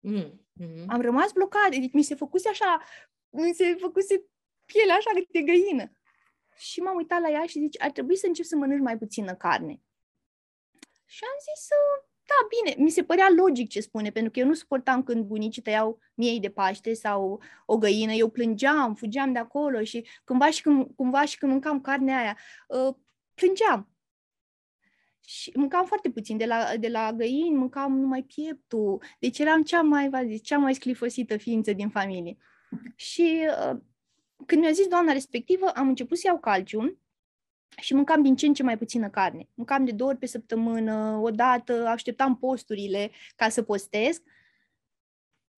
[0.00, 0.46] Mm.
[0.62, 0.84] Mm-hmm.
[0.86, 1.70] Am rămas blocat.
[1.70, 2.82] Deci mi se făcuse așa,
[3.30, 4.24] mi se făcuse
[4.64, 5.90] pielea așa de găină.
[6.56, 9.34] Și m-am uitat la ea și zice, ar trebui să încep să mănânci mai puțină
[9.34, 9.80] carne.
[11.04, 11.68] Și am zis,
[12.26, 15.62] da, bine, mi se părea logic ce spune, pentru că eu nu suportam când bunicii
[15.62, 20.62] tăiau miei de Paște sau o găină, eu plângeam, fugeam de acolo și cumva și
[20.62, 22.38] când, cumva și când mâncam carnea aia,
[22.68, 22.94] uh,
[23.34, 23.90] plângeam.
[25.24, 26.36] și mâncam foarte puțin.
[26.36, 29.02] De la, de la găini mâncam numai pieptul.
[29.18, 32.36] Deci eram cea mai, v zis, cea mai sclifosită ființă din familie.
[32.94, 33.78] Și uh,
[34.46, 36.98] când mi-a zis doamna respectivă, am început să iau calcium
[37.80, 39.48] și mâncam din ce în ce mai puțină carne.
[39.54, 44.22] Mâncam de două ori pe săptămână, o dată, așteptam posturile ca să postez.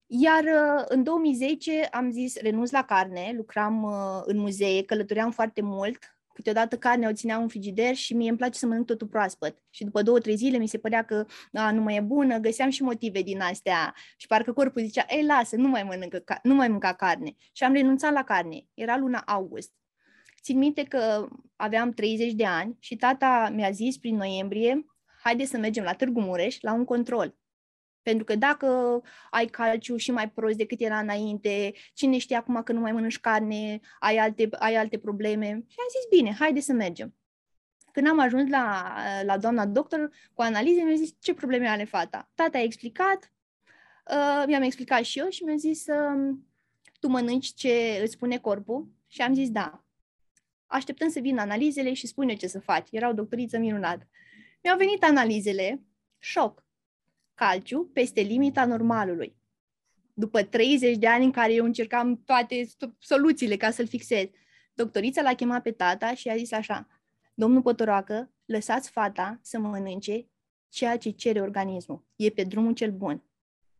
[0.05, 5.61] Iar uh, în 2010 am zis renunț la carne, lucram uh, în muzee, călătoream foarte
[5.61, 9.57] mult, câteodată carnea o țineam în frigider și mie îmi place să mănânc totul proaspăt.
[9.69, 12.69] Și după două, trei zile mi se părea că a, nu mai e bună, găseam
[12.69, 13.95] și motive din astea.
[14.17, 17.35] Și parcă corpul zicea, ei, lasă, nu mai, mănâncă, nu mai mânca carne.
[17.51, 18.65] Și am renunțat la carne.
[18.73, 19.71] Era luna august.
[20.41, 24.85] Țin minte că aveam 30 de ani și tata mi-a zis prin noiembrie,
[25.23, 27.38] haide să mergem la Târgu Mureș la un control.
[28.09, 32.71] Pentru că dacă ai calciu și mai prost decât era înainte, cine știe acum că
[32.71, 35.45] nu mai mănânci carne, ai alte, ai alte probleme.
[35.45, 37.15] Și am zis, bine, haide să mergem.
[37.91, 42.31] Când am ajuns la, la doamna doctor cu analize, mi-a zis, ce probleme are fata?
[42.35, 43.33] Tata a explicat,
[44.11, 46.37] uh, mi-am explicat și eu și mi-a zis, uh,
[46.99, 48.87] tu mănânci ce îți spune corpul?
[49.07, 49.83] Și am zis, da.
[50.65, 52.87] Așteptăm să vină analizele și spune ce să faci.
[52.91, 54.07] Era o doctoriță minunată.
[54.63, 55.81] Mi-au venit analizele,
[56.17, 56.67] șoc
[57.39, 59.35] calciu peste limita normalului.
[60.13, 62.67] După 30 de ani în care eu încercam toate
[62.99, 64.25] soluțiile ca să-l fixez,
[64.73, 66.87] doctorița l-a chemat pe tata și a zis așa,
[67.33, 70.27] domnul Potoroacă, lăsați fata să mănânce
[70.69, 72.05] ceea ce cere organismul.
[72.15, 73.23] E pe drumul cel bun.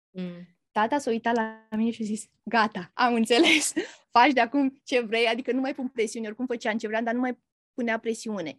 [0.10, 0.48] Mm.
[0.72, 3.74] Tata s-a uitat la mine și a zis, gata, am înțeles,
[4.16, 7.14] faci de acum ce vrei, adică nu mai pun presiune, oricum făceam ce vreau, dar
[7.14, 7.38] nu mai
[7.74, 8.58] punea presiune.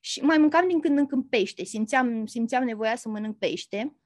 [0.00, 3.96] Și mai mâncam din când în când pește, simțeam, simțeam nevoia să mănânc pește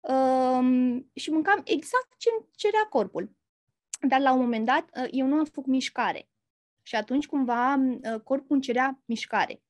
[0.00, 3.36] um, și mâncam exact ce cerea corpul.
[4.08, 6.28] Dar la un moment dat uh, eu nu am făcut mișcare.
[6.82, 9.62] Și atunci cumva uh, corpul îmi cerea mișcare.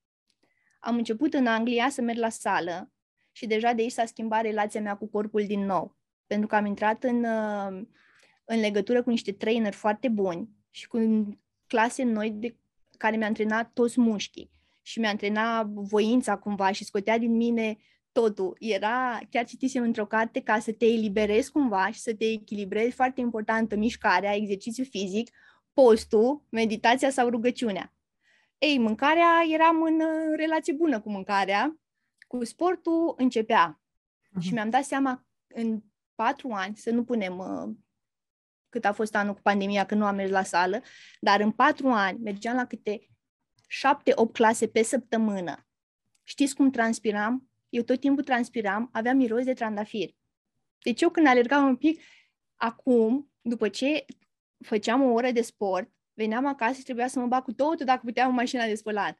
[0.80, 2.92] Am început în Anglia să merg la sală
[3.32, 5.96] și deja de aici s-a schimbat relația mea cu corpul din nou.
[6.26, 7.86] Pentru că am intrat în, uh,
[8.44, 10.98] în legătură cu niște trainer foarte buni și cu
[11.66, 12.56] clase noi de
[12.96, 14.50] care mi-a antrenat toți mușchii
[14.82, 17.78] și mi-a antrenat voința cumva și scotea din mine
[18.12, 18.56] totul.
[18.58, 23.20] Era, chiar citisem într-o carte, ca să te eliberezi cumva și să te echilibrezi, foarte
[23.20, 25.30] importantă mișcarea, exercițiu fizic,
[25.72, 27.94] postul, meditația sau rugăciunea.
[28.58, 31.80] Ei, mâncarea, eram în uh, relație bună cu mâncarea,
[32.26, 33.80] cu sportul începea.
[33.80, 34.40] Uh-huh.
[34.40, 35.82] Și mi-am dat seama în
[36.14, 37.76] patru ani, să nu punem uh,
[38.68, 40.82] cât a fost anul cu pandemia, că nu am mers la sală,
[41.20, 43.08] dar în patru ani mergeam la câte
[43.68, 45.66] șapte, opt clase pe săptămână.
[46.22, 47.47] Știți cum transpiram?
[47.68, 50.10] Eu tot timpul transpiram, aveam miros de trandafir.
[50.82, 52.02] Deci eu când alergam un pic,
[52.54, 54.04] acum, după ce
[54.64, 58.00] făceam o oră de sport, veneam acasă și trebuia să mă bag cu totul dacă
[58.04, 59.18] puteam în mașina de spălat.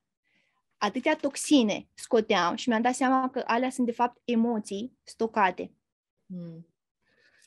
[0.77, 5.73] Atâtea toxine scoteam și mi-am dat seama că alea sunt de fapt emoții stocate.
[6.27, 6.67] Mm.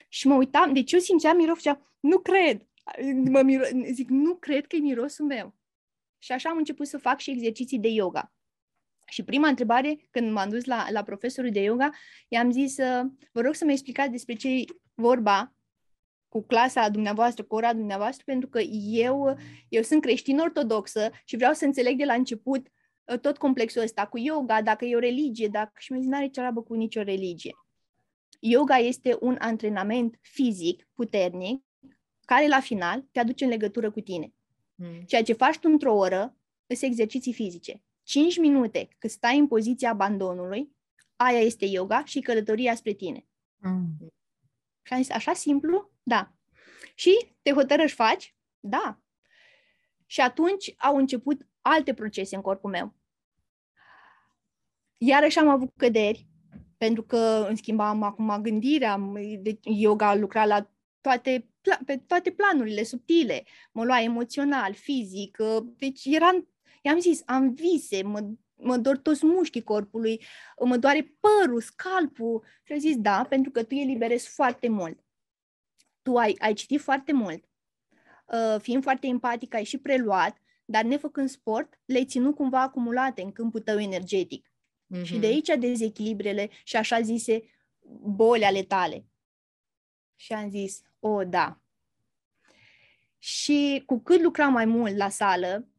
[0.09, 2.67] Și mă uitam, deci eu simțeam miros și nu cred.
[3.13, 5.55] Mă miro, zic, nu cred că e mirosul meu.
[6.17, 8.33] Și așa am început să fac și exerciții de yoga.
[9.05, 11.89] Și prima întrebare, când m-am dus la, la profesorul de yoga,
[12.27, 12.75] i-am zis,
[13.31, 15.55] vă rog să mă explicați despre ce e vorba
[16.31, 19.37] cu clasa dumneavoastră, cu ora dumneavoastră, pentru că eu,
[19.69, 22.67] eu sunt creștin ortodoxă și vreau să înțeleg de la început
[23.03, 26.29] uh, tot complexul ăsta cu yoga, dacă e o religie, dacă și mi zis, n-are
[26.29, 27.51] treabă cu nicio religie.
[28.39, 31.63] Yoga este un antrenament fizic puternic
[32.25, 34.33] care la final te aduce în legătură cu tine.
[34.75, 35.01] Mm.
[35.05, 36.37] Ceea ce faci tu într-o oră
[36.67, 37.83] sunt exerciții fizice.
[38.03, 40.75] 5 minute cât stai în poziția abandonului,
[41.15, 43.27] aia este yoga și călătoria spre tine.
[43.57, 44.13] Mm.
[44.81, 45.91] Și am zis, așa simplu?
[46.03, 46.33] Da.
[46.95, 48.35] Și te hotărăși faci?
[48.59, 48.99] Da.
[50.05, 52.95] Și atunci au început alte procese în corpul meu.
[54.97, 56.27] Iarăși am avut căderi,
[56.77, 58.97] pentru că îmi schimbam acum gândirea,
[59.39, 61.49] de yoga lucra la toate,
[61.85, 65.37] pe toate planurile subtile, mă lua emoțional, fizic,
[65.77, 66.50] deci eram
[66.81, 70.23] I-am zis, am vise, mă, mă dor toți mușchii corpului,
[70.65, 72.43] mă doare părul, scalpul.
[72.63, 75.03] Și a zis, da, pentru că tu eliberezi foarte mult.
[76.01, 77.43] Tu ai, ai citit foarte mult,
[78.25, 83.32] uh, fiind foarte empatic, ai și preluat, dar nefăcând sport, le-ai ținut cumva acumulate în
[83.32, 84.51] câmpul tău energetic.
[84.95, 85.03] Mm-hmm.
[85.03, 87.43] Și de aici dezechilibrele și așa zise
[88.01, 89.05] boli ale tale.
[90.15, 91.61] Și am zis, o, da.
[93.17, 95.70] Și cu cât lucram mai mult la sală,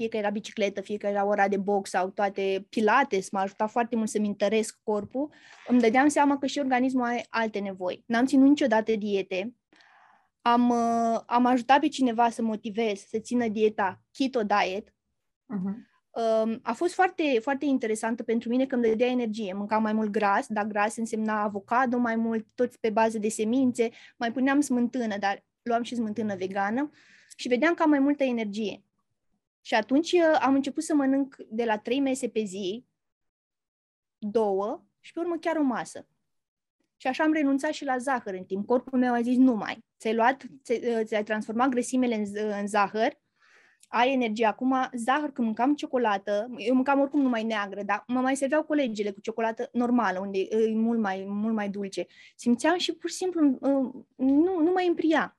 [0.00, 3.70] fie că era bicicletă, fie că era ora de box sau toate pilates, m-a ajutat
[3.70, 5.32] foarte mult să-mi întăresc corpul,
[5.66, 8.04] îmi dădeam seama că și organismul are alte nevoi.
[8.06, 9.54] N-am ținut niciodată diete,
[10.42, 15.88] am, uh, am ajutat pe cineva să motivez, să țină dieta keto diet, uh-huh.
[16.12, 19.52] Um, a fost foarte, foarte interesantă pentru mine că îmi dădea energie.
[19.52, 23.90] Mâncam mai mult gras, dar gras însemna avocado mai mult, toți pe bază de semințe,
[24.16, 26.90] mai puneam smântână, dar luam și smântână vegană
[27.36, 28.84] și vedeam că am mai multă energie.
[29.60, 32.84] Și atunci uh, am început să mănânc de la trei mese pe zi,
[34.18, 36.06] două și pe urmă chiar o masă.
[36.96, 38.66] Și așa am renunțat și la zahăr în timp.
[38.66, 39.84] Corpul meu a zis nu mai.
[39.98, 42.24] Ți-ai luat, uh, ți-ai transformat grăsimele în,
[42.60, 43.18] în zahăr,
[43.88, 44.46] ai energie.
[44.46, 49.10] Acum, zahăr, când mâncam ciocolată, eu mâncam oricum numai neagră, dar mă mai serveau colegele
[49.10, 52.06] cu ciocolată normală, unde e mult mai, mult mai dulce.
[52.36, 55.36] Simțeam și pur și simplu uh, nu, nu mai împria.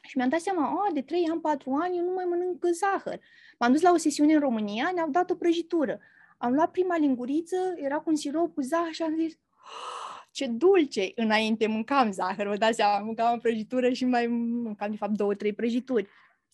[0.00, 3.20] Și mi-am dat seama, a, de 3 ani, 4 ani, eu nu mai mănânc zahăr.
[3.58, 6.00] M-am dus la o sesiune în România, ne-au dat o prăjitură.
[6.38, 10.46] Am luat prima linguriță, era cu un sirop cu zahăr și am zis, oh, ce
[10.46, 11.12] dulce!
[11.14, 15.34] Înainte mâncam zahăr, vă dați seama, mâncam o prăjitură și mai mâncam, de fapt, două,
[15.34, 16.08] trei prăjituri.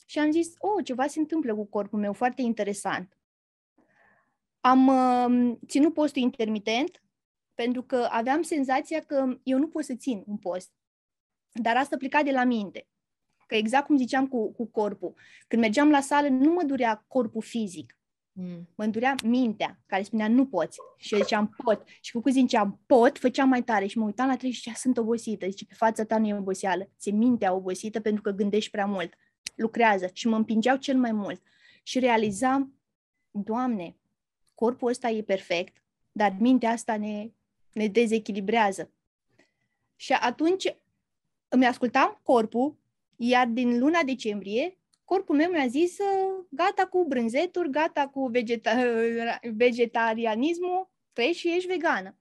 [0.06, 3.16] Și am zis, oh, ceva se întâmplă cu corpul meu, foarte interesant.
[4.60, 7.02] Am uh, ținut postul intermitent,
[7.54, 10.70] pentru că aveam senzația că eu nu pot să țin un post.
[11.52, 12.86] Dar asta pleca de la minte.
[13.46, 15.14] Că exact cum ziceam cu, cu corpul,
[15.48, 17.98] când mergeam la sală, nu mă durea corpul fizic.
[18.32, 18.68] Mm.
[18.74, 20.78] Mă îndurea mintea, care spunea nu poți.
[20.96, 21.84] Și eu ziceam pot.
[22.00, 23.86] Și cu cât ziceam pot, făceam mai tare.
[23.86, 25.46] Și mă uitam la trei și zicea sunt obosită.
[25.48, 26.90] Zice, pe fața ta nu e oboseală.
[26.98, 29.14] Ți mintea obosită pentru că gândești prea mult.
[29.54, 30.10] Lucrează.
[30.12, 31.42] Și mă împingeau cel mai mult.
[31.82, 32.76] Și realizam,
[33.30, 33.96] Doamne,
[34.54, 35.82] corpul ăsta e perfect,
[36.12, 37.30] dar mintea asta ne,
[37.72, 38.90] ne dezechilibrează.
[39.96, 40.76] Și atunci
[41.48, 42.76] îmi ascultam corpul
[43.16, 45.96] iar din luna decembrie, corpul meu mi-a zis
[46.48, 52.18] gata cu brânzeturi, gata cu vegeta- vegetarianismul, treci și ești vegană.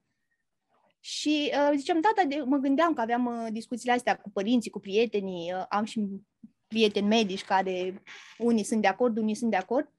[1.00, 4.80] Și uh, ziceam, da, da, mă gândeam că aveam uh, discuțiile astea cu părinții, cu
[4.80, 6.06] prietenii, uh, am și
[6.66, 8.02] prieteni medici care
[8.38, 9.92] unii sunt de acord, unii sunt de acord.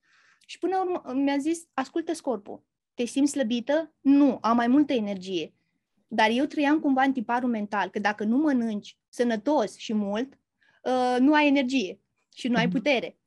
[0.45, 3.93] Și până urmă mi-a zis, ascultă corpul, te simți slăbită?
[4.01, 5.53] Nu, am mai multă energie.
[6.07, 10.39] Dar eu trăiam cumva în tiparul mental, că dacă nu mănânci sănătos și mult,
[10.87, 11.99] uh, nu ai energie
[12.35, 12.73] și nu ai mhm.
[12.73, 13.17] putere.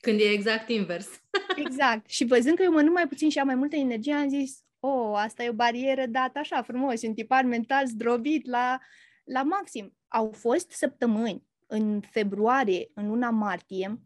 [0.00, 1.08] Când e exact invers.
[1.64, 2.10] exact.
[2.10, 5.12] Și văzând că eu mănânc mai puțin și am mai multă energie, am zis, oh,
[5.14, 8.78] asta e o barieră dată așa frumos, un tipar mental zdrobit la,
[9.24, 9.96] la maxim.
[10.08, 14.00] Au fost săptămâni în februarie, în luna martie,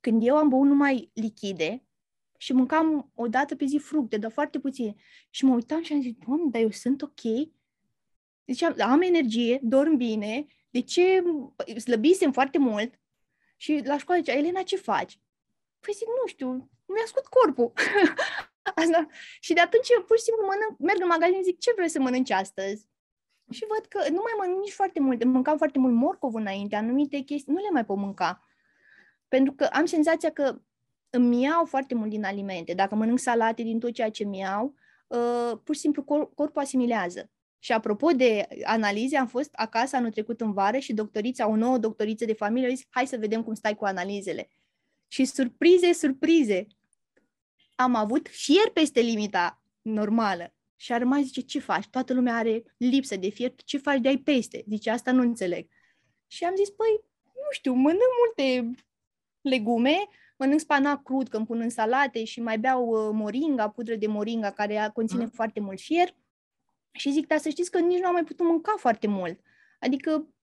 [0.00, 1.84] când eu am băut numai lichide
[2.38, 4.96] și mâncam o dată pe zi fructe, dar foarte puțin.
[5.30, 7.50] Și mă uitam și am zis, doamne, dar eu sunt ok?
[8.46, 11.22] Ziceam, am energie, dorm bine, de ce
[11.78, 13.00] slăbisem foarte mult
[13.56, 15.20] și la școală zicea, Elena, ce faci?
[15.80, 16.48] Păi zic, nu știu,
[16.86, 17.72] mi-a scot corpul.
[18.82, 19.06] Asta.
[19.40, 22.00] Și de atunci eu pur și simplu mănânc, merg în magazin, zic, ce vrei să
[22.00, 22.88] mănânci astăzi?
[23.50, 25.24] Și văd că nu mai mănânc nici foarte mult.
[25.24, 28.44] Mâncam foarte mult morcov înainte, anumite chestii, nu le mai pot mânca.
[29.28, 30.60] Pentru că am senzația că
[31.10, 32.74] îmi iau foarte mult din alimente.
[32.74, 34.74] Dacă mănânc salate din tot ceea ce mi iau,
[35.06, 37.30] uh, pur și simplu cor- corpul asimilează.
[37.62, 41.78] Și apropo de analize, am fost acasă anul trecut în vară și doctorița, o nouă
[41.78, 44.48] doctoriță de familie, a zis, hai să vedem cum stai cu analizele.
[45.08, 46.66] Și surprize, surprize!
[47.74, 50.54] Am avut fier peste limita normală.
[50.76, 51.88] Și a rămas, zice, ce faci?
[51.88, 54.64] Toată lumea are lipsă de fier, ce faci de ai peste?
[54.68, 55.68] Zice, asta nu înțeleg.
[56.26, 58.70] Și am zis, păi, nu știu, mănânc multe
[59.40, 59.96] legume,
[60.36, 64.50] mănânc spanac crud când pun în salate și mai beau uh, moringa, pudră de moringa
[64.50, 65.30] care conține mm.
[65.30, 66.14] foarte mult fier
[66.92, 69.40] și zic, dar să știți că nici nu am mai putut mânca foarte mult.
[69.78, 70.34] Adică,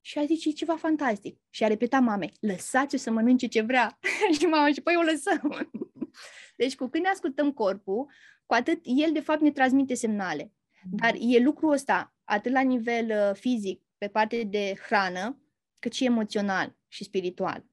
[0.00, 1.40] și a zis, e ceva fantastic.
[1.50, 3.98] Și a repetat mamei, lăsați-o să mănânce ce vrea.
[4.38, 5.70] și mama și păi o lăsăm.
[6.56, 8.10] deci cu când ne ascultăm corpul,
[8.46, 10.52] cu atât el de fapt ne transmite semnale.
[10.90, 15.42] Dar e lucrul ăsta, atât la nivel uh, fizic, pe partea de hrană,
[15.78, 17.64] cât și emoțional și spiritual.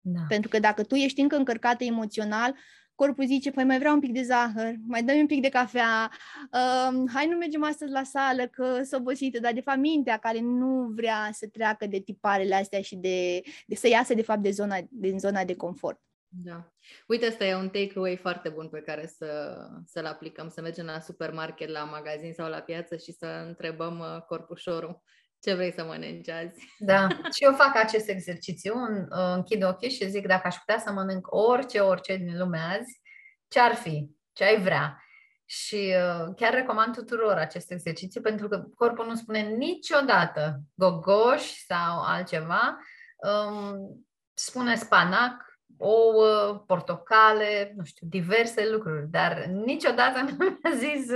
[0.00, 0.20] Da.
[0.28, 2.54] Pentru că dacă tu ești încă încărcată emoțional,
[2.98, 6.10] corpul zice, păi mai vreau un pic de zahăr, mai dăm un pic de cafea,
[6.52, 10.40] uh, hai nu mergem astăzi la sală că sunt obosită, dar de fapt mintea care
[10.40, 14.50] nu vrea să treacă de tiparele astea și de, de să iasă de fapt de
[14.50, 16.00] zona, din zona de confort.
[16.28, 16.72] Da.
[17.06, 21.00] Uite, asta e un takeaway foarte bun pe care să, să-l aplicăm, să mergem la
[21.00, 25.02] supermarket, la magazin sau la piață și să întrebăm uh, corpușorul
[25.42, 26.74] ce vrei să mănânci azi?
[26.78, 30.92] Da, și eu fac acest exercițiu, uh, închid ochii și zic dacă aș putea să
[30.92, 33.00] mănânc orice, orice din lume azi,
[33.48, 34.10] ce ar fi?
[34.32, 35.02] Ce ai vrea?
[35.44, 42.02] Și uh, chiar recomand tuturor acest exercițiu pentru că corpul nu spune niciodată gogoș sau
[42.02, 42.78] altceva.
[43.16, 51.10] Um, spune spanac, ouă, portocale, nu știu, diverse lucruri, dar niciodată nu mi-a zis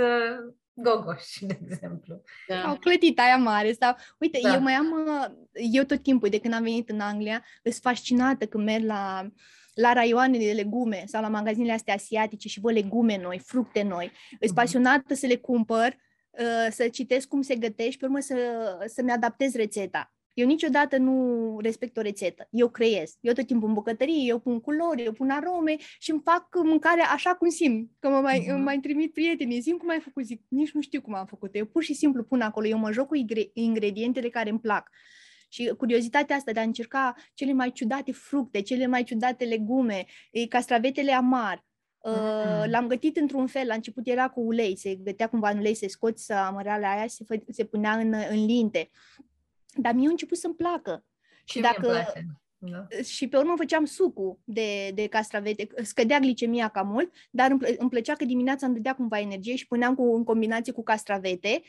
[0.73, 2.21] uh, Gogoș, de exemplu.
[2.47, 2.61] Da.
[2.61, 3.95] Au clătit aia mare sau...
[4.19, 4.53] Uite, da.
[4.53, 4.91] eu mai am...
[4.91, 5.27] Uh,
[5.71, 9.27] eu tot timpul, de când am venit în Anglia, sunt fascinată când merg la
[9.73, 14.11] la raioanele de legume sau la magazinele astea asiatice și văd legume noi, fructe noi.
[14.39, 14.55] Îs Mhm.
[14.55, 15.97] pasionată să le cumpăr,
[16.29, 18.35] uh, să citesc cum se gătește, pe urmă să,
[18.85, 20.13] să-mi adaptez rețeta.
[20.33, 22.47] Eu niciodată nu respect o rețetă.
[22.51, 23.17] Eu creez.
[23.21, 27.05] Eu tot timpul în bucătărie, eu pun culori, eu pun arome și îmi fac mâncarea
[27.13, 27.89] așa cum simt.
[27.99, 28.53] Că mă mai, Mhm.
[28.53, 31.55] îmi mai trimit prietenii, simt cum ai făcut, zic, nici nu știu cum am făcut.
[31.55, 34.89] Eu pur și simplu pun acolo, eu mă joc cu ingre- ingredientele care îmi plac.
[35.49, 40.47] Și curiozitatea asta de a încerca cele mai ciudate fructe, cele mai ciudate legume, e,
[40.47, 41.65] castravetele amar,
[42.05, 42.69] Uh, Mm.
[42.69, 45.87] L-am gătit într-un fel, la început era cu ulei, se gătea cumva în ulei, se
[45.87, 48.89] scoți amărala aia, se, fă, se punea în, în linte.
[49.75, 51.05] Dar mie a început să-mi placă.
[51.43, 52.25] Și, Și mie dacă, îmi place.
[52.57, 52.87] Da.
[53.03, 57.77] și pe urmă făceam sucul de, de castravete, scădea glicemia cam mult, dar îmi, plă-
[57.77, 61.61] îmi plăcea că dimineața îmi dădea cumva energie și puneam cu, în combinație cu castravete,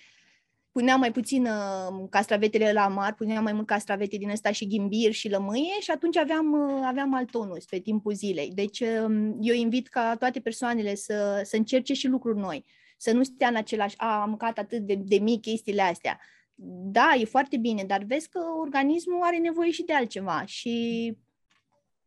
[0.73, 5.13] puneam mai puțin uh, castravetele la amar, puneam mai mult castravete din ăsta și ghimbir
[5.13, 8.51] și lămâie și atunci aveam, uh, aveam alt tonus pe timpul zilei.
[8.55, 12.65] Deci um, eu invit ca toate persoanele să, să încerce și lucruri noi,
[12.97, 16.21] să nu stea în același, a, am mâncat atât de, de mic chestiile astea.
[16.57, 21.17] Da, e foarte bine, dar vezi că organismul are nevoie și de altceva și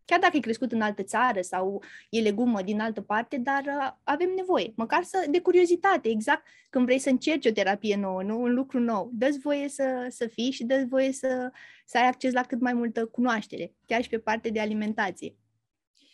[0.07, 3.91] chiar dacă e crescut în altă țară sau e legumă din altă parte, dar uh,
[4.03, 8.41] avem nevoie, măcar să, de curiozitate, exact când vrei să încerci o terapie nouă, nu?
[8.41, 11.51] un lucru nou, dă-ți voie să, să fii și dă-ți voie să,
[11.85, 15.35] să ai acces la cât mai multă cunoaștere, chiar și pe partea de alimentație.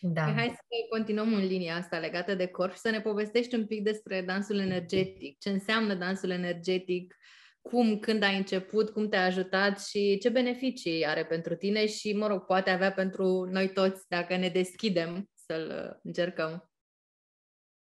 [0.01, 0.23] Da.
[0.23, 3.65] Păi Hai să continuăm în linia asta legată de corp și să ne povestești un
[3.65, 5.37] pic despre dansul energetic.
[5.39, 7.15] Ce înseamnă dansul energetic,
[7.63, 12.27] cum, când ai început, cum te-a ajutat și ce beneficii are pentru tine și, mă
[12.27, 16.71] rog, poate avea pentru noi toți dacă ne deschidem să-l uh, încercăm.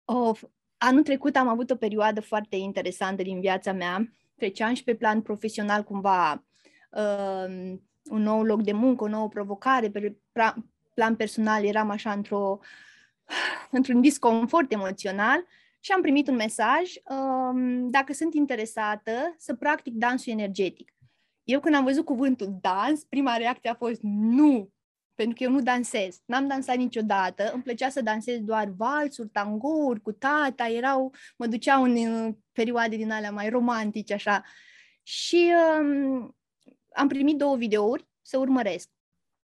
[0.04, 0.42] Of,
[0.76, 4.08] anul trecut am avut o perioadă foarte interesantă din viața mea.
[4.36, 6.44] Treceam și pe plan profesional cumva
[6.90, 9.90] uh, un nou loc de muncă, o nouă provocare.
[9.90, 10.56] Pe pra-
[10.94, 12.58] plan personal eram așa într-o,
[13.70, 15.44] într-un disconfort emoțional
[15.86, 20.94] și am primit un mesaj um, dacă sunt interesată să practic dansul energetic.
[21.44, 24.70] Eu când am văzut cuvântul dans, prima reacție a fost nu,
[25.14, 26.20] pentru că eu nu dansez.
[26.24, 31.82] N-am dansat niciodată, îmi plăcea să dansez doar valsuri, tangouri, cu tata, erau, mă duceau
[31.82, 34.42] în uh, perioade din alea mai romantice, așa.
[35.02, 36.36] Și um,
[36.92, 38.88] am primit două videouri să urmăresc.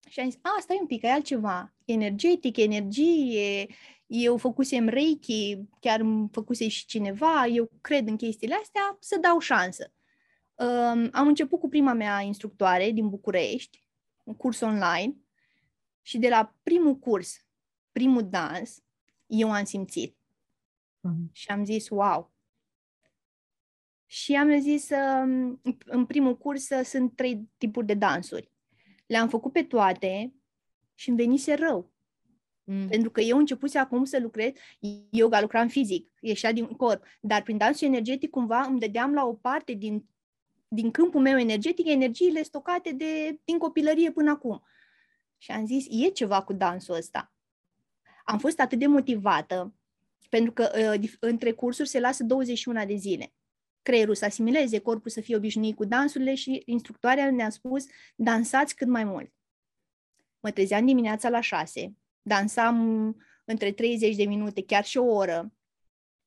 [0.10, 3.68] Și am zis, a, stai un pic, e altceva, energetic, energie,
[4.10, 9.40] eu făcusem Reiki, chiar îmi făcuse și cineva, eu cred în chestiile astea, să dau
[9.40, 9.94] șansă.
[10.56, 13.84] Um, am început cu prima mea instructoare din București,
[14.24, 15.16] un curs online,
[16.02, 17.46] și de la primul curs,
[17.92, 18.84] primul dans,
[19.26, 20.18] eu am simțit.
[21.00, 21.30] Mhm.
[21.32, 22.34] Și am zis, wow!
[24.06, 28.52] Și am zis, um, în primul curs uh, sunt trei tipuri de dansuri.
[29.06, 30.34] Le-am făcut pe toate
[30.94, 31.94] și îmi venise rău.
[32.72, 32.88] Mm.
[32.88, 34.52] Pentru că eu începuse acum să lucrez,
[35.10, 39.34] yoga lucram fizic, ieșea din corp, dar prin dansul energetic cumva îmi dădeam la o
[39.34, 40.06] parte din,
[40.68, 44.64] din câmpul meu energetic energiile stocate de, din copilărie până acum.
[45.38, 47.34] Și am zis, e ceva cu dansul ăsta.
[48.26, 49.74] Am fost atât de motivată,
[50.30, 53.34] pentru că uh, dif- între cursuri se lasă 21 de zile.
[53.82, 58.88] Creierul să asimileze, corpul să fie obișnuit cu dansurile și instructoarea ne-a spus, dansați cât
[58.88, 59.34] mai mult.
[60.40, 61.94] Mă trezeam dimineața la 6,
[62.30, 63.16] dansam
[63.46, 65.54] între 30 de minute, chiar și o oră,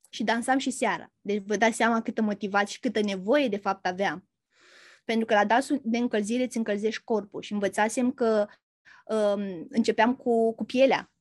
[0.09, 1.13] și dansam și seara.
[1.21, 4.29] Deci vă dați seama câtă motivație și câtă nevoie de fapt aveam.
[5.05, 8.47] Pentru că la dansul de încălzire îți încălzești corpul și învățasem că
[9.05, 11.13] um, începeam cu, cu pielea,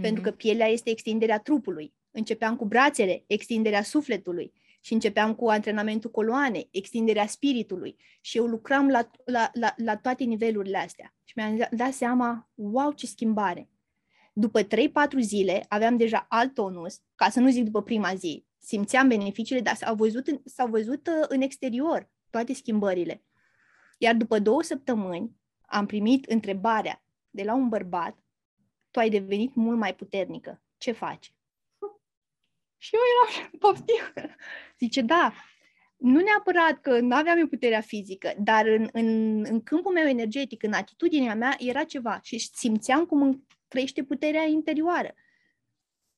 [0.00, 1.94] pentru că pielea este extinderea trupului.
[2.10, 8.88] Începeam cu brațele, extinderea sufletului și începeam cu antrenamentul coloane, extinderea spiritului și eu lucram
[8.88, 11.14] la, la, la, la toate nivelurile astea.
[11.24, 13.68] Și mi-am dat seama, wow, ce schimbare!
[14.36, 14.66] După 3-4
[15.20, 18.46] zile aveam deja alt tonus, ca să nu zic după prima zi.
[18.58, 23.24] Simțeam beneficiile, dar s-au văzut, în, s-au văzut uh, în exterior toate schimbările.
[23.98, 28.18] Iar după două săptămâni am primit întrebarea de la un bărbat,
[28.90, 31.34] tu ai devenit mult mai puternică, ce faci?
[32.76, 34.30] Și eu eram, poftim.
[34.78, 35.32] Zice, da,
[35.96, 40.62] nu neapărat că nu aveam eu puterea fizică, dar în, în, în câmpul meu energetic,
[40.62, 43.42] în atitudinea mea, era ceva și simțeam cum îmi
[43.74, 45.14] crește puterea interioară.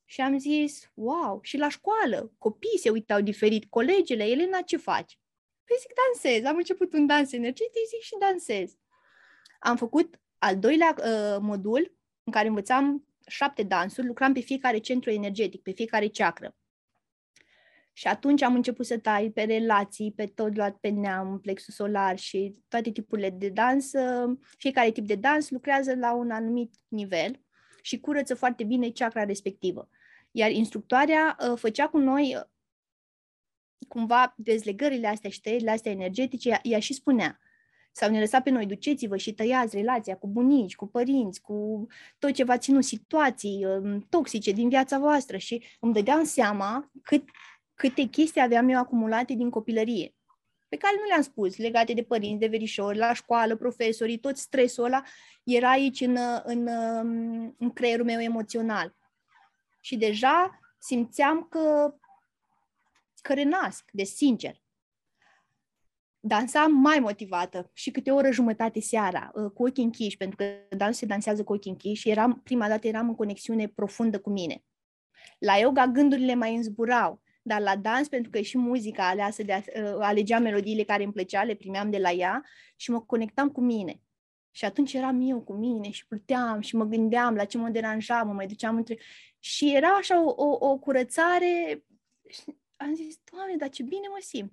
[0.04, 5.18] Și am zis, wow, și la școală, copiii se uitau diferit, colegele, Elena, ce faci?
[5.64, 8.76] Păi zic, dansez, am început un dans energetic, zic și dansez.
[9.58, 15.10] Am făcut al doilea uh, modul în care învățam șapte dansuri, lucram pe fiecare centru
[15.10, 16.56] energetic, pe fiecare ceacră.
[17.92, 22.18] Și atunci am început să tai pe relații, pe tot luat pe neam, plexul solar
[22.18, 23.90] și toate tipurile de dans.
[24.58, 27.45] Fiecare tip de dans lucrează la un anumit nivel
[27.86, 29.88] și curăță foarte bine chakra respectivă.
[30.30, 32.44] Iar instructoarea uh, făcea cu noi uh,
[33.88, 37.38] cumva dezlegările astea și tăierile astea energetice, ea, ea și spunea,
[37.92, 41.86] sau ne lăsa pe noi, duceți-vă și tăiați relația cu bunici, cu părinți, cu
[42.18, 45.36] tot ce v-a ținut, situații um, toxice din viața voastră.
[45.36, 47.24] Și îmi dădeam seama cât,
[47.74, 50.14] câte chestii aveam eu acumulate din copilărie
[50.68, 54.84] pe care nu le-am spus, legate de părinți, de verișori, la școală, profesorii, tot stresul
[54.84, 55.02] ăla
[55.44, 58.96] era aici în, în, um, în creierul meu emoțional.
[59.80, 61.94] Și deja simțeam că,
[63.20, 64.64] că renasc, de sincer
[66.26, 70.76] dansam mai motivată și câte o oră jumătate seara, uh, cu ochii închiși, pentru că
[70.76, 74.30] dansul se dansează cu ochii închiși și eram, prima dată eram în conexiune profundă cu
[74.30, 74.64] mine.
[75.38, 79.56] La yoga gândurile mai înzburau, dar la dans, pentru că și muzica aleasă de a,
[79.58, 82.44] uh, alegea melodiile care îmi plăcea, le primeam de la ea
[82.76, 84.00] și mă conectam cu mine.
[84.50, 88.22] Și atunci eram eu cu mine și pluteam și mă gândeam la ce mă deranja,
[88.22, 88.98] mă mai duceam între...
[89.38, 91.84] Și era așa o, o, o curățare
[92.76, 94.52] am zis, Doamne, dar ce bine mă simt.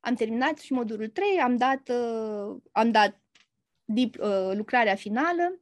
[0.00, 3.20] Am terminat și modulul 3, am dat, uh, am dat
[3.84, 5.60] dip, uh, lucrarea finală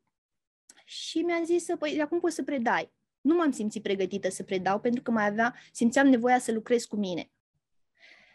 [0.84, 2.92] și mi-am zis, păi, acum poți să predai.
[3.22, 6.96] Nu m-am simțit pregătită să predau pentru că mai avea, simțeam nevoia să lucrez cu
[6.96, 7.30] mine.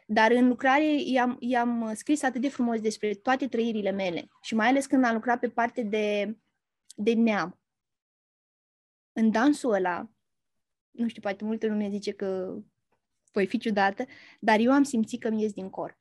[0.06, 4.68] Dar în lucrare i-am, i-am scris atât de frumos despre toate trăirile mele și mai
[4.68, 6.38] ales când am lucrat pe parte de,
[6.96, 7.60] de neam.
[9.14, 10.10] În dansul ăla,
[10.92, 12.58] nu știu, poate multă lume zice că
[13.32, 14.06] voi fi ciudată,
[14.40, 15.98] dar eu am simțit că mi ies din corp.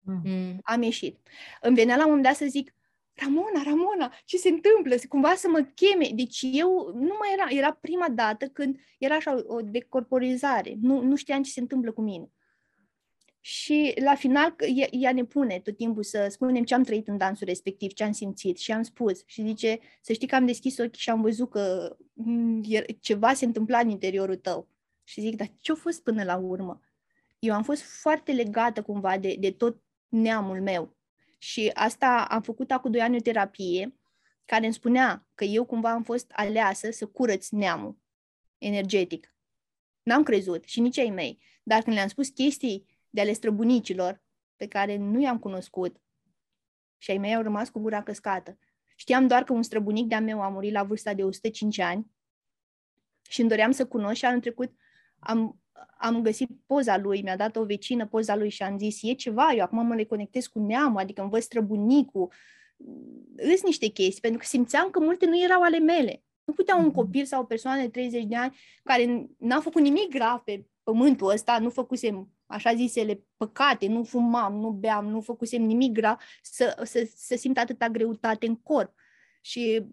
[0.00, 0.58] Mm.
[0.62, 1.18] Am ieșit.
[1.60, 2.74] Îmi venea la un moment dat să zic,
[3.20, 4.94] Ramona, Ramona, ce se întâmplă?
[5.08, 6.10] Cumva să mă cheme.
[6.14, 10.76] Deci eu nu mai era, era prima dată când era așa o decorporizare.
[10.80, 12.30] Nu, nu știam ce se întâmplă cu mine.
[13.40, 14.54] Și la final
[14.90, 18.12] ea ne pune tot timpul să spunem ce am trăit în dansul respectiv, ce am
[18.12, 19.22] simțit și am spus.
[19.26, 22.62] Și zice, să știi că am deschis ochii și am văzut că mm,
[23.00, 24.68] ceva se întâmpla în interiorul tău.
[25.04, 26.80] Și zic, dar ce-a fost până la urmă?
[27.38, 30.96] Eu am fost foarte legată cumva de, de tot neamul meu.
[31.38, 33.94] Și asta am făcut acum doi ani o terapie
[34.44, 37.98] care îmi spunea că eu cumva am fost aleasă să curăț neamul
[38.58, 39.34] energetic.
[40.02, 41.42] N-am crezut și nici ai mei.
[41.62, 44.22] Dar când le-am spus chestii de ale străbunicilor
[44.56, 46.00] pe care nu i-am cunoscut
[46.98, 48.58] și ai mei au rămas cu gura căscată.
[48.96, 52.10] Știam doar că un străbunic de-a meu a murit la vârsta de 105 ani
[53.28, 54.72] și îmi doream să cunosc și anul trecut
[55.18, 55.60] am,
[55.98, 59.52] am găsit poza lui, mi-a dat o vecină poza lui și am zis, e ceva,
[59.52, 62.32] eu acum mă reconectez cu neamul, adică îmi văd străbunicul,
[63.36, 66.22] îs niște chestii, pentru că simțeam că multe nu erau ale mele.
[66.44, 66.94] Nu putea un mhm.
[66.94, 71.30] copil sau o persoană de 30 de ani care n-a făcut nimic grav pe pământul
[71.30, 76.82] ăsta, nu făcusem așa zisele păcate, nu fumam, nu beam, nu făcusem nimic grav, să,
[76.84, 78.94] să, să simt atâta greutate în corp.
[79.40, 79.86] Și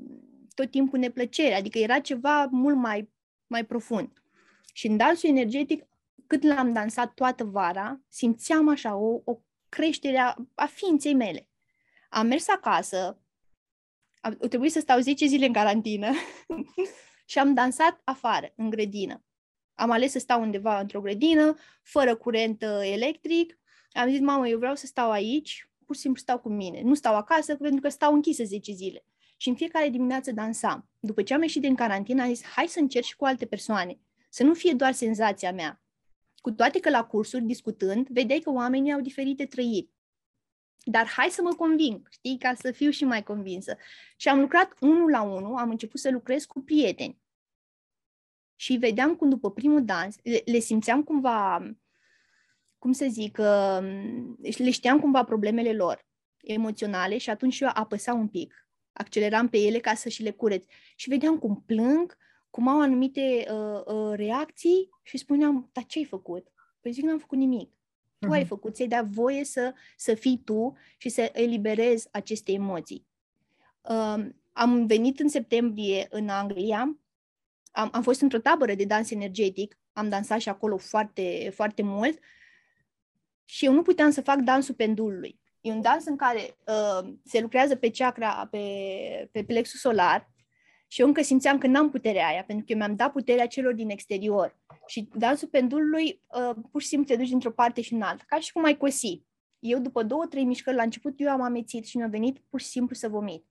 [0.53, 3.09] tot timpul neplăcere, adică era ceva mult mai,
[3.47, 4.24] mai profund.
[4.77, 5.83] Și în dansul energetic,
[6.27, 11.49] cât l-am dansat toată vara, simțeam așa o, o creștere a, a ființei mele.
[12.09, 13.19] Am mers acasă,
[14.21, 16.11] a, a trebuit să stau 10 zile în carantină
[17.31, 19.23] și am dansat afară, în grădină.
[19.73, 23.59] Am ales să stau undeva într-o grădină, fără curent uh, electric.
[23.91, 26.81] Am zis, mamă, eu vreau să stau aici, pur și simplu stau cu mine.
[26.81, 29.05] Nu stau acasă pentru că stau închisă 10 zile.
[29.37, 30.89] Și în fiecare dimineață dansam.
[30.99, 33.99] După ce am ieșit din carantină, am zis, hai să încerc și cu alte persoane.
[34.35, 35.81] Să nu fie doar senzația mea.
[36.35, 39.89] Cu toate că la cursuri, discutând, vedeai că oamenii au diferite trăiri.
[40.83, 43.77] Dar hai să mă conving, știi, ca să fiu și mai convinsă.
[44.17, 47.19] Și am lucrat unul la unul, am început să lucrez cu prieteni.
[48.55, 51.71] Și vedeam cum după primul dans, le, le simțeam cumva,
[52.77, 56.05] cum să zic, um, le știam cumva problemele lor
[56.37, 60.65] emoționale și atunci eu apăsam un pic, acceleram pe ele ca să și le cureț.
[60.95, 62.17] Și vedeam cum plâng,
[62.55, 66.47] cum au anumite uh, uh, reacții și spuneam, dar ce ai făcut?
[66.81, 67.71] Păi zic, n-am făcut nimic.
[68.19, 68.31] Tu uh-huh.
[68.31, 68.47] ai mhm.
[68.47, 73.07] făcut, ți-ai dat voie să, să fii tu și să eliberezi aceste emoții.
[73.81, 76.97] Uh, am venit în septembrie în Anglia,
[77.71, 82.19] am, am fost într-o tabără de dans energetic, am dansat și acolo foarte, foarte mult
[83.45, 85.39] și eu nu puteam să fac dansul pendulului.
[85.61, 88.59] E un dans în care uh, se lucrează pe chakra, pe,
[89.31, 90.33] pe plexul solar
[90.95, 93.73] și eu încă simțeam că n-am puterea aia, pentru că eu mi-am dat puterea celor
[93.73, 94.57] din exterior.
[94.87, 98.39] Și dansul pendulului uh, pur și simplu te duci dintr-o parte și în alta, ca
[98.39, 99.21] și cum ai cosi.
[99.59, 102.65] Eu, după două, trei mișcări la început, eu am amețit și mi-a venit pur și
[102.65, 103.45] simplu să vomit.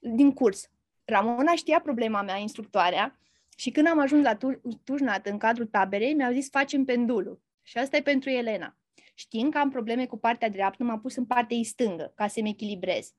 [0.00, 0.70] Din curs.
[1.04, 3.18] Ramona știa problema mea, instructoarea,
[3.56, 4.38] și când am ajuns la
[4.84, 7.42] Tujnat, în cadrul taberei, mi-au zis facem pendulul.
[7.62, 8.78] Și asta e pentru Elena.
[9.14, 13.14] Știind că am probleme cu partea dreaptă, m-am pus în partea stângă, ca să-mi echilibrez.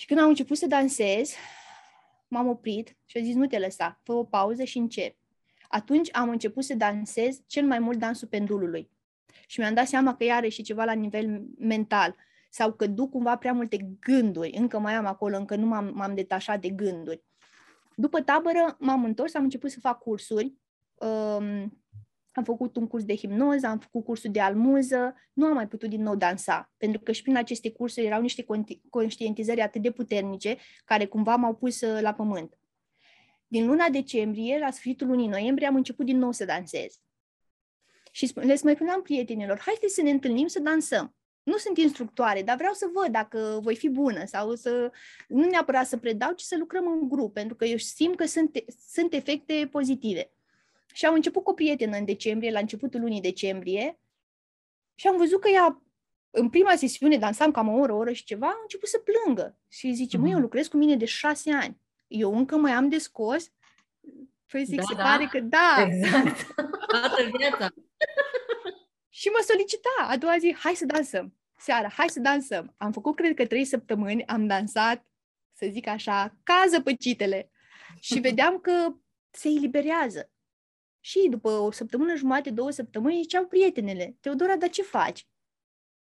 [0.00, 1.32] Și când am început să dansez,
[2.28, 5.16] m-am oprit și a zis, nu te lăsa, fă o pauză și încep.
[5.68, 8.90] Atunci am început să dansez cel mai mult dansul pendulului.
[9.46, 12.16] Și mi-am dat seama că iarăși și ceva la nivel mental
[12.50, 14.56] sau că duc cumva prea multe gânduri.
[14.56, 17.22] Încă mai am acolo, încă nu m-am, m-am detașat de gânduri.
[17.94, 20.54] După tabără m-am întors, am început să fac cursuri.
[20.94, 21.79] Um,
[22.32, 25.88] am făcut un curs de hipnoză, am făcut cursul de almuză, nu am mai putut
[25.88, 28.46] din nou dansa, pentru că și prin aceste cursuri erau niște
[28.90, 32.58] conștientizări atât de puternice, care cumva m-au pus uh, la pământ.
[33.46, 37.00] Din luna decembrie, la sfârșitul lunii noiembrie, am început din nou să dansez.
[38.10, 41.14] Și le mai spuneam prietenilor, haideți să ne întâlnim să dansăm.
[41.42, 44.92] Nu sunt instructoare, dar vreau să văd dacă voi fi bună sau să,
[45.28, 48.64] nu neapărat să predau, ci să lucrăm în grup, pentru că eu simt că sunt,
[48.88, 50.30] sunt efecte pozitive.
[50.92, 54.00] Și am început cu o prietenă în decembrie, la începutul lunii decembrie,
[54.94, 55.82] și am văzut că ea,
[56.30, 59.58] în prima sesiune, dansam cam o oră, o oră și ceva, a început să plângă.
[59.68, 60.20] Și zice, uh-huh.
[60.20, 60.42] măi, eu mhm.
[60.42, 61.80] lucrez cu mine de șase ani.
[62.06, 63.52] Eu încă mai am de scos.
[64.46, 65.02] Păi zic, da, se da.
[65.02, 65.86] pare că da.
[65.86, 66.54] Exact.
[66.92, 67.68] Toată viața.
[69.08, 69.88] și mă solicita.
[70.08, 71.34] A doua zi, hai să dansăm.
[71.56, 72.74] Seara, hai să dansăm.
[72.76, 75.06] Am făcut, cred că, trei săptămâni, am dansat,
[75.52, 77.50] să zic așa, ca zăpăcitele.
[78.00, 78.94] Și vedeam că
[79.30, 80.30] se eliberează.
[81.00, 85.26] Și după o săptămână jumate, două săptămâni, ziceau prietenele, Teodora, dar ce faci?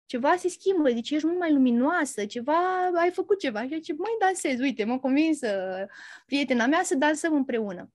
[0.07, 3.63] Ceva se schimbă, deci ești mult mai luminoasă, ceva, ai făcut ceva.
[3.63, 5.87] Și zice, mai dansez, uite, m-a convins uh,
[6.27, 7.93] prietena mea să dansăm împreună.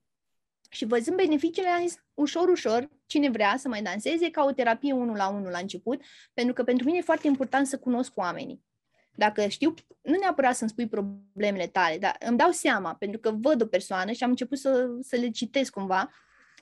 [0.70, 4.94] Și văzând beneficiile, am zis, ușor, ușor, cine vrea să mai danseze, ca o terapie
[4.94, 6.02] unul la unul la început,
[6.34, 8.64] pentru că pentru mine e foarte important să cunosc oamenii.
[9.12, 13.62] Dacă știu, nu neapărat să-mi spui problemele tale, dar îmi dau seama, pentru că văd
[13.62, 16.12] o persoană și am început să, să le citesc cumva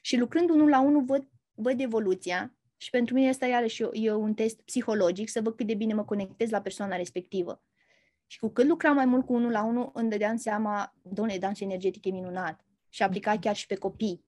[0.01, 4.11] și lucrând unul la unul văd, văd evoluția și pentru mine asta iarăși e, e
[4.11, 7.61] un test psihologic să văd cât de bine mă conectez la persoana respectivă.
[8.27, 11.65] Și cu cât lucram mai mult cu unul la unul, îmi dădeam seama, domnule, dansul
[11.65, 12.65] energetic e minunat.
[12.89, 14.25] Și aplica chiar și pe copii.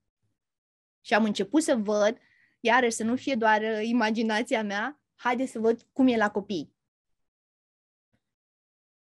[1.01, 2.17] Și am început să văd,
[2.59, 6.74] iarăși să nu fie doar uh, imaginația mea, haide să văd cum e la copii.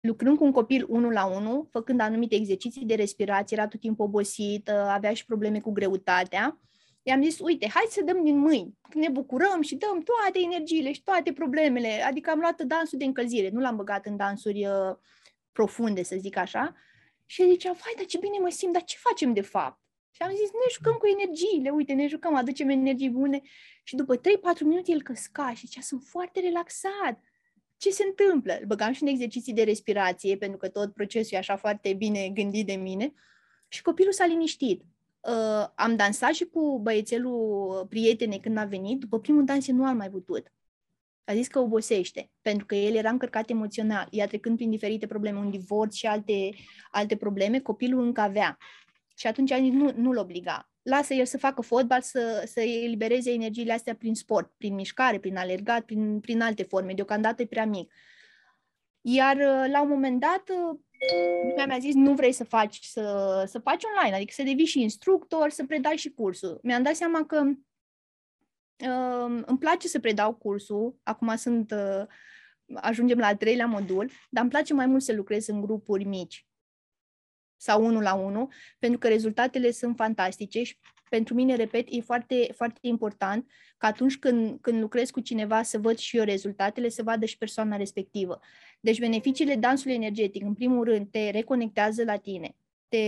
[0.00, 4.04] Lucrând cu un copil unul la unul, făcând anumite exerciții de respirație, era tot timpul
[4.04, 6.60] obosit, uh, avea și probleme cu greutatea,
[7.02, 11.02] i-am zis, uite, hai să dăm din mâini, ne bucurăm și dăm toate energiile și
[11.02, 12.02] toate problemele.
[12.02, 14.96] Adică am luat dansul de încălzire, nu l-am băgat în dansuri uh,
[15.52, 16.74] profunde, să zic așa.
[17.26, 19.80] Și el zicea, vai, dar ce bine mă simt, dar ce facem de fapt?
[20.10, 23.40] Și am zis, ne jucăm cu energiile, uite, ne jucăm, aducem energii bune.
[23.82, 24.20] Și după 3-4
[24.60, 27.20] minute el căsca și zicea, sunt foarte relaxat.
[27.80, 28.56] Ce se întâmplă?
[28.60, 32.28] Îl băgam și în exerciții de respirație, pentru că tot procesul e așa foarte bine
[32.28, 33.12] gândit de mine.
[33.68, 34.82] Și copilul s-a liniștit
[35.20, 39.96] uh, am dansat și cu băiețelul prietene când a venit, după primul dans nu am
[39.96, 40.52] mai putut.
[41.24, 44.08] A zis că obosește, pentru că el era încărcat emoțional.
[44.10, 46.50] Ea trecând prin diferite probleme, un divorț și alte,
[46.90, 48.58] alte probleme, copilul încă avea.
[49.20, 50.70] Și atunci a zis, nu, nu-l obliga.
[50.82, 55.36] Lasă el să facă fotbal, să, să elibereze energiile astea prin sport, prin mișcare, prin
[55.36, 56.92] alergat, prin, prin alte forme.
[56.92, 57.92] Deocamdată e prea mic.
[59.00, 60.78] Iar uh, la un moment dat, uh,
[61.48, 64.82] lumea mi-a zis, nu vrei să faci, să, să faci online, adică să devii și
[64.82, 66.60] instructor, să predai și cursul.
[66.62, 67.42] Mi-am dat seama că
[68.84, 72.06] uh, îmi place să predau cursul, acum sunt, uh,
[72.74, 76.44] ajungem la al treilea modul, dar îmi place mai mult să lucrez în grupuri mici
[77.60, 78.48] sau unul la unul,
[78.78, 80.76] pentru că rezultatele sunt fantastice și
[81.08, 85.78] pentru mine, repet, e foarte, foarte important că atunci când, când lucrez cu cineva să
[85.78, 88.40] văd și eu rezultatele, să vadă și persoana respectivă.
[88.80, 92.56] Deci beneficiile dansului energetic, în primul rând, te reconectează la tine,
[92.88, 92.98] te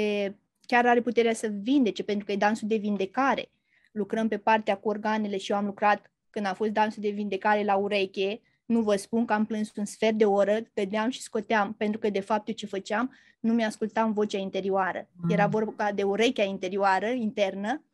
[0.66, 3.50] chiar are puterea să vindece, pentru că e dansul de vindecare.
[3.92, 7.64] Lucrăm pe partea cu organele și eu am lucrat când a fost dansul de vindecare
[7.64, 8.40] la ureche,
[8.72, 12.10] nu vă spun că am plâns un sfert de oră, dădeam și scoteam, pentru că
[12.10, 15.08] de fapt eu ce făceam, nu mi-ascultam vocea interioară.
[15.12, 15.30] Mm.
[15.30, 17.84] Era vorba de urechea interioară, internă,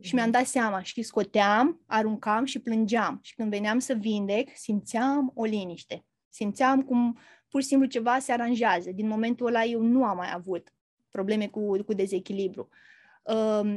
[0.00, 3.18] și mi-am dat seama și scoteam, aruncam și plângeam.
[3.22, 6.04] Și când veneam să vindec, simțeam o liniște.
[6.28, 7.18] Simțeam cum
[7.48, 8.90] pur și simplu ceva se aranjează.
[8.90, 10.72] Din momentul ăla eu nu am mai avut
[11.10, 12.68] probleme cu, cu dezechilibru.
[12.70, 12.93] Uh,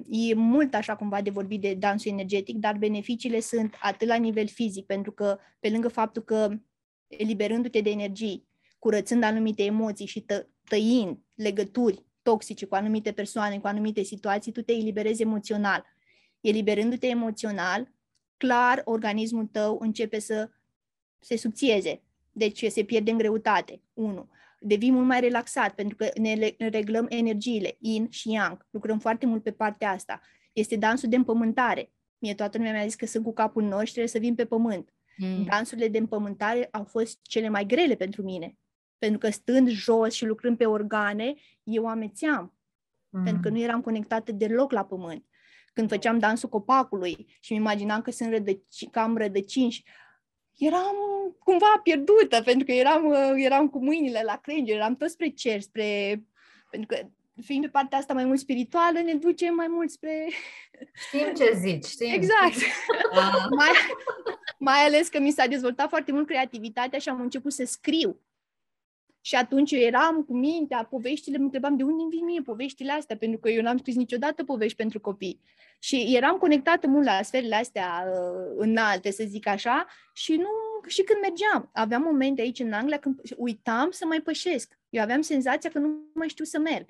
[0.10, 4.48] e mult așa cumva de vorbit de dansul energetic, dar beneficiile sunt atât la nivel
[4.48, 6.50] fizic, pentru că pe lângă faptul că
[7.08, 8.48] eliberându-te de energii,
[8.80, 14.62] curățând anumite emoții și tă, tăind legături toxice cu anumite persoane, cu anumite situații, tu
[14.62, 15.86] te eliberezi emoțional
[16.42, 17.92] eliberându-te emoțional,
[18.38, 20.50] clar organismul tău începe să
[21.20, 24.30] se subțieze, deci se pierde în greutate, unu.
[24.60, 28.66] Devii mult mai relaxat pentru că ne reglăm energiile, in și yang.
[28.70, 30.22] Lucrăm foarte mult pe partea asta.
[30.54, 31.92] Este dansul de împământare.
[32.18, 34.46] Mie toată lumea mi-a zis că sunt cu capul nou și trebuie să vin pe
[34.46, 34.94] pământ.
[35.18, 35.44] Mm.
[35.44, 38.58] Dansurile de împământare au fost cele mai grele pentru mine.
[38.98, 41.34] Pentru că stând jos și lucrând pe organe,
[41.64, 42.58] eu amețeam.
[43.10, 43.24] Mm.
[43.24, 45.26] Pentru că nu eram conectată deloc la pământ.
[45.74, 49.84] Când făceam dansul copacului și îmi imaginam că, sunt rădăci, că am rădăcini,
[50.58, 50.96] eram
[51.44, 55.62] cumva pierdută, pentru că eram, uh, eram cu mâinile la crengeri, eram tot spre cer,
[55.62, 56.22] spre...
[56.70, 57.08] Pentru că
[57.44, 60.28] fiind de partea asta mai mult spirituală, ne duce mai mult spre...
[61.08, 62.14] Știm ce zici, știm.
[62.14, 62.56] Exact.
[63.60, 63.72] mai,
[64.58, 68.20] mai ales că mi s-a dezvoltat foarte mult creativitatea și am început să scriu.
[69.28, 72.92] Și atunci eu eram cu mintea, poveștile, mă întrebam de unde îmi vin mie poveștile
[72.92, 75.42] astea, pentru că eu n-am scris niciodată povești pentru copii.
[75.80, 80.48] Și eram conectată mult la sferele astea uh, înalte, să zic așa, și nu
[80.88, 81.70] și când mergeam.
[81.74, 84.80] Aveam momente aici în Anglia când uitam să mai pășesc.
[84.90, 86.90] Eu aveam senzația că nu mai știu să merg.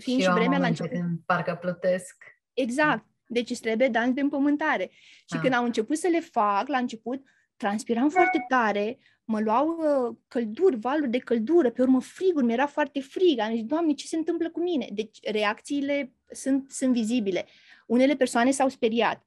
[0.00, 0.90] Fiind și, și vremea la început.
[0.90, 2.24] Când parcă plătesc.
[2.52, 3.04] Exact.
[3.26, 4.90] Deci îți trebuie dans de împământare.
[5.28, 5.40] Și ah.
[5.40, 7.22] când am început să le fac, la început,
[7.56, 13.00] transpiram foarte tare, mă luau uh, călduri, valuri de căldură, pe urmă friguri, mi-era foarte
[13.00, 13.38] frig.
[13.38, 14.88] Am zis, Doamne, ce se întâmplă cu mine?
[14.92, 17.46] Deci reacțiile sunt, sunt vizibile.
[17.86, 19.26] Unele persoane s-au speriat.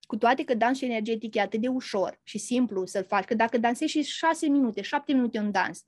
[0.00, 3.58] Cu toate că dansul energetic e atât de ușor și simplu să-l faci, că dacă
[3.58, 5.84] dansezi și 6 minute, 7 minute un dans,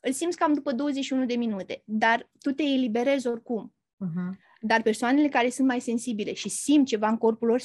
[0.00, 3.74] îl simți cam după 21 de minute, dar tu te eliberezi oricum.
[4.04, 4.38] Uh-huh.
[4.64, 7.60] Dar persoanele care sunt mai sensibile și simt ceva în corpul lor,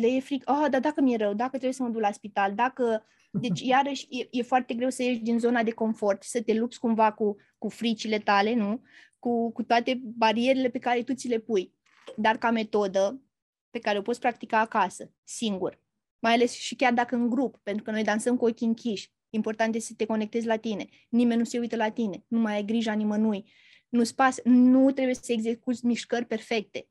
[0.00, 2.54] le e fric, oh, dar dacă mi-e rău, dacă trebuie să mă duc la spital,
[2.54, 3.04] dacă...
[3.42, 6.78] Deci, iarăși, e, e foarte greu să ieși din zona de confort, să te lupți
[6.78, 8.82] cumva cu, cu fricile tale, nu?
[9.18, 11.74] Cu, cu toate barierele pe care tu ți le pui.
[12.16, 13.22] Dar ca metodă,
[13.70, 15.80] pe care o poți practica acasă, singur,
[16.18, 19.74] mai ales și chiar dacă în grup, pentru că noi dansăm cu ochii închiși, important
[19.74, 20.88] este să te conectezi la tine.
[21.08, 23.52] Nimeni nu se uită la tine, nu mai ai grija nimănui.
[23.90, 26.88] Nu-ți pas, nu trebuie să execuți mișcări perfecte.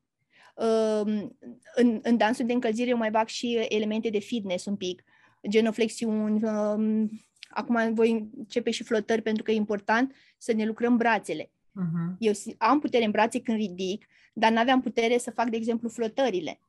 [0.55, 1.29] Uh,
[1.75, 5.03] în, în dansul de încălzire eu mai bag și elemente de fitness un pic,
[5.49, 7.09] genoflexiuni, uh,
[7.49, 11.43] acum voi începe și flotări pentru că e important să ne lucrăm brațele.
[11.43, 12.15] Uh-huh.
[12.19, 15.89] Eu am putere în brațe când ridic, dar nu aveam putere să fac, de exemplu,
[15.89, 16.59] flotările.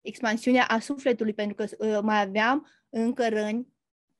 [0.00, 3.66] Expansiunea a sufletului, pentru că uh, mai aveam încă răni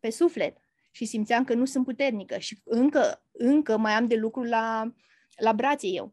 [0.01, 0.57] pe suflet
[0.91, 4.93] și simțeam că nu sunt puternică și încă, încă mai am de lucru la,
[5.37, 6.13] la brațe eu.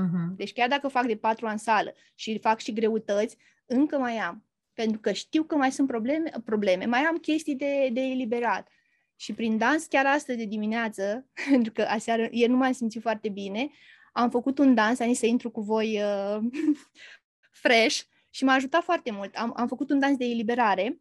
[0.00, 0.36] Uh-huh.
[0.36, 4.44] Deci chiar dacă fac de patru ani sală și fac și greutăți, încă mai am.
[4.72, 8.68] Pentru că știu că mai sunt probleme, probleme mai am chestii de, de eliberat.
[9.16, 13.28] Și prin dans, chiar astăzi de dimineață, pentru că aseară, ieri nu m-am simțit foarte
[13.28, 13.70] bine,
[14.12, 16.38] am făcut un dans, am să intru cu voi uh,
[17.62, 18.00] fresh
[18.30, 19.36] și m-a ajutat foarte mult.
[19.36, 21.00] Am, am făcut un dans de eliberare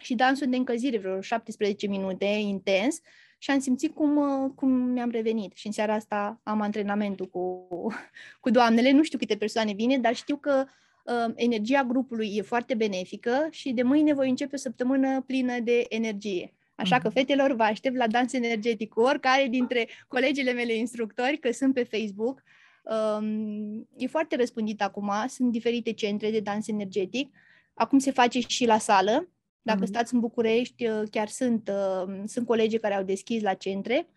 [0.00, 3.00] și dansul de încălzire, vreo 17 minute, intens,
[3.38, 5.52] și am simțit cum, uh, cum mi-am revenit.
[5.54, 7.68] Și în seara asta am antrenamentul cu,
[8.40, 8.90] cu doamnele.
[8.90, 10.64] Nu știu câte persoane vine, dar știu că
[11.04, 15.86] uh, energia grupului e foarte benefică și de mâine voi începe o săptămână plină de
[15.88, 16.52] energie.
[16.74, 17.16] Așa că, mhm.
[17.16, 21.82] fetelor, vă aștept la dans energetic cu oricare dintre colegile mele instructori, că sunt pe
[21.82, 22.42] Facebook.
[22.82, 27.34] Um, e foarte răspândit acum, sunt diferite centre de dans energetic.
[27.74, 29.28] Acum se face și la sală.
[29.68, 29.88] Dacă mm-hmm.
[29.88, 34.08] stați în București, uh, chiar sunt, uh, sunt colegi care au deschis la centre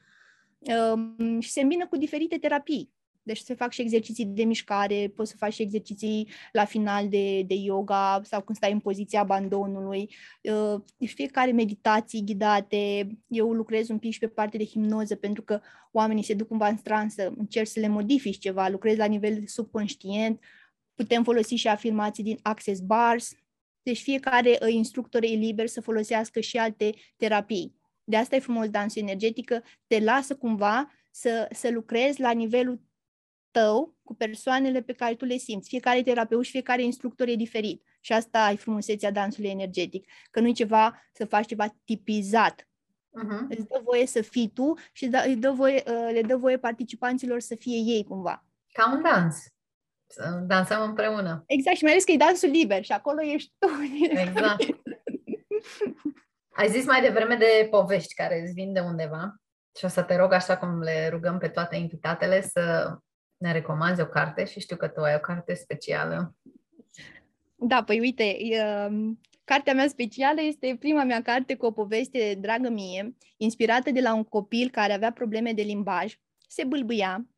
[0.60, 2.92] um, și se îmbină cu diferite terapii.
[3.24, 7.42] Deci se fac și exerciții de mișcare, poți să faci și exerciții la final de,
[7.42, 10.16] de yoga sau când stai în poziția abandonului.
[10.42, 13.10] Uh, fiecare meditații ghidate.
[13.28, 16.68] Eu lucrez un pic și pe partea de hipnoză pentru că oamenii se duc cumva
[16.68, 20.40] în stransă, încerc să le modifici ceva, lucrez la nivel subconștient.
[20.96, 23.32] Putem folosi și afirmații din Access Bars.
[23.84, 27.76] Deci fiecare uh, instructor e liber să folosească și alte terapii.
[28.04, 32.82] De asta e frumos dansul energetică, te lasă cumva să, să lucrezi la nivelul
[33.52, 35.70] tău cu persoanele pe care tu le simți.
[35.70, 37.84] Fiecare terapeut și fiecare instructor e diferit.
[38.00, 40.12] Și asta ai frumusețea dansului energetic.
[40.32, 42.62] Că nu e ceva să faci ceva tipizat.
[42.62, 43.48] Uh-huh.
[43.50, 46.58] Îți dă voie să fii tu și da, îți dă voie, uh, le dă voie
[46.58, 48.46] participanților să fie ei cumva.
[48.72, 49.36] Ca un dans.
[50.12, 51.44] Să dansăm împreună.
[51.48, 53.68] Exact, și mai ales că e dansul liber și acolo ești tu.
[54.10, 54.64] Exact.
[56.60, 59.36] Ai zis mai devreme de povești care îți vin de undeva
[59.78, 62.96] și o să te rog, așa cum le rugăm pe toate invitatele, să
[63.38, 66.36] ne recomanzi o carte și știu că tu ai o carte specială.
[67.56, 68.38] Da, păi uite,
[68.90, 74.02] um, cartea mea specială este prima mea carte cu o poveste dragă mie, inspirată de
[74.02, 76.16] la un copil care avea probleme de limbaj,
[76.48, 77.31] se bâlbâia, uh,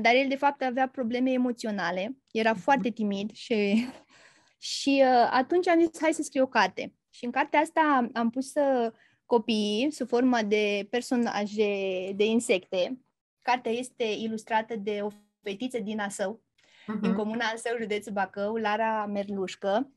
[0.00, 2.60] dar el de fapt avea probleme emoționale, era mhm.
[2.60, 3.86] foarte timid și,
[4.74, 6.94] și uh, atunci am zis hai să scriu o carte.
[7.10, 8.92] Și în cartea asta am pus uh,
[9.26, 13.02] copiii sub formă de personaje de insecte
[13.42, 15.08] Cartea este ilustrată de o
[15.42, 17.00] fetiță din Asău, uh-huh.
[17.00, 19.92] din comuna Asău, județul Bacău, Lara Merlușcă.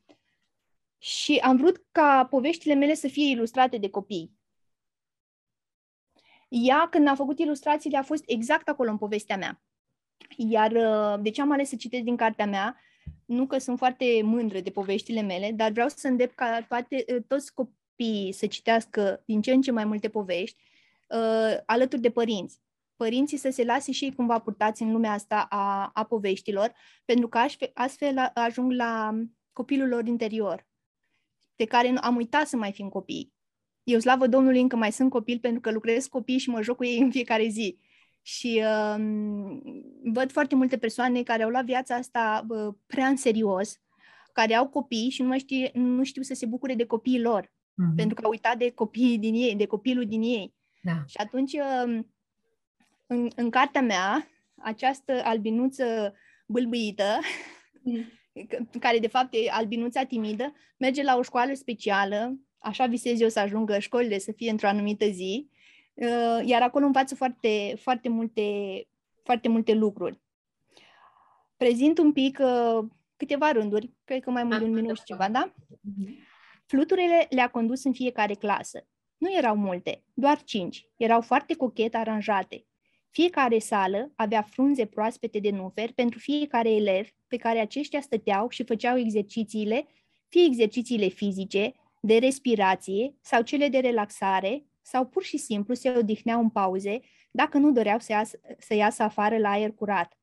[0.98, 4.34] Și am vrut ca poveștile mele să fie ilustrate de copii.
[6.48, 9.62] Ea, când a făcut ilustrațiile, a fost exact acolo în povestea mea.
[10.38, 12.80] Iar uh, de ce am ales să citesc din cartea mea?
[13.26, 17.24] Nu că sunt foarte mândră de poveștile mele, dar vreau să îndep ca toate, uh,
[17.28, 20.64] toți copiii să citească din ce în ce mai multe povești
[21.10, 22.64] uh, alături de părinți.
[22.96, 26.74] Părinții să se lase și ei cumva purtați în lumea asta a, a poveștilor,
[27.06, 27.40] pentru că
[27.74, 29.20] astfel ajung la
[29.54, 30.68] copilul lor interior,
[31.56, 33.34] de care am uitat să mai fim copii.
[33.84, 36.86] Eu, slavă Domnului, încă mai sunt copil pentru că lucrez copii și mă joc cu
[36.86, 37.80] ei în fiecare zi.
[38.28, 38.96] Și uh,
[40.04, 43.82] văd foarte multe persoane care au luat viața asta uh, prea în serios,
[44.34, 47.46] care au copii și nu, mai știu, nu știu să se bucure de copiii lor,
[47.46, 47.96] uh-huh.
[47.96, 50.54] pentru că au uitat de copiii din ei, de copilul din ei.
[50.82, 51.04] Da.
[51.08, 52.00] Și atunci, uh,
[53.08, 56.14] în, în cartea mea, această albinuță
[56.46, 57.20] bâlbâită,
[57.84, 58.06] mm.
[58.80, 63.40] care de fapt e albinuța timidă, merge la o școală specială, așa visez eu să
[63.40, 65.55] ajungă școlile să fie într-o anumită zi, uh,
[66.46, 68.44] iar acolo învață foarte, foarte, multe,
[69.24, 70.22] foarte multe lucruri.
[71.58, 72.86] Prezint un pic uh,
[73.16, 75.54] câteva rânduri, cred că mai mult de un minut și ceva, da?
[75.82, 76.18] Mhm.
[76.66, 78.88] Fluturile le-a condus în fiecare clasă.
[79.18, 80.90] Nu erau multe, doar cinci.
[80.98, 82.66] Erau foarte cochet aranjate.
[83.10, 88.64] Fiecare sală avea frunze proaspete de nufer pentru fiecare elev pe care aceștia stăteau și
[88.64, 89.88] făceau exercițiile,
[90.28, 96.40] fie exercițiile fizice, de respirație sau cele de relaxare, sau pur și simplu se odihneau
[96.42, 97.00] în pauze
[97.32, 100.18] dacă nu doreau să iasă, să iasă afară la aer curat.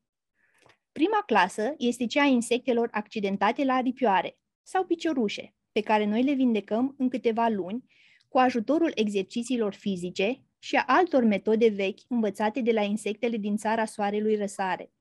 [0.91, 6.33] Prima clasă este cea a insectelor accidentate la aripioare sau piciorușe, pe care noi le
[6.33, 7.85] vindecăm în câteva luni
[8.27, 13.85] cu ajutorul exercițiilor fizice și a altor metode vechi învățate de la insectele din țara
[13.85, 14.91] soarelui răsare.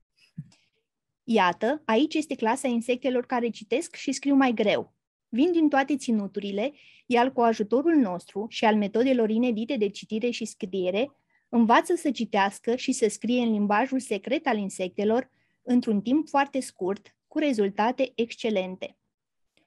[1.24, 4.94] Iată, aici este clasa insectelor care citesc și scriu mai greu,
[5.34, 6.72] vin din toate ținuturile,
[7.06, 11.12] iar cu ajutorul nostru și al metodelor inedite de citire și scriere,
[11.48, 15.30] învață să citească și să scrie în limbajul secret al insectelor
[15.62, 18.96] într-un timp foarte scurt, cu rezultate excelente.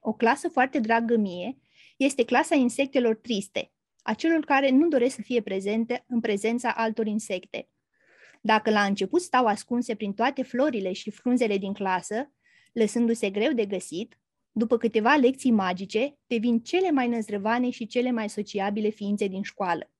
[0.00, 1.58] O clasă foarte dragă mie
[1.96, 7.06] este clasa insectelor triste, a celor care nu doresc să fie prezente în prezența altor
[7.06, 7.68] insecte.
[8.40, 12.32] Dacă la început stau ascunse prin toate florile și frunzele din clasă,
[12.72, 14.18] lăsându-se greu de găsit,
[14.58, 19.90] după câteva lecții magice, devin cele mai năzdrăvane și cele mai sociabile ființe din școală.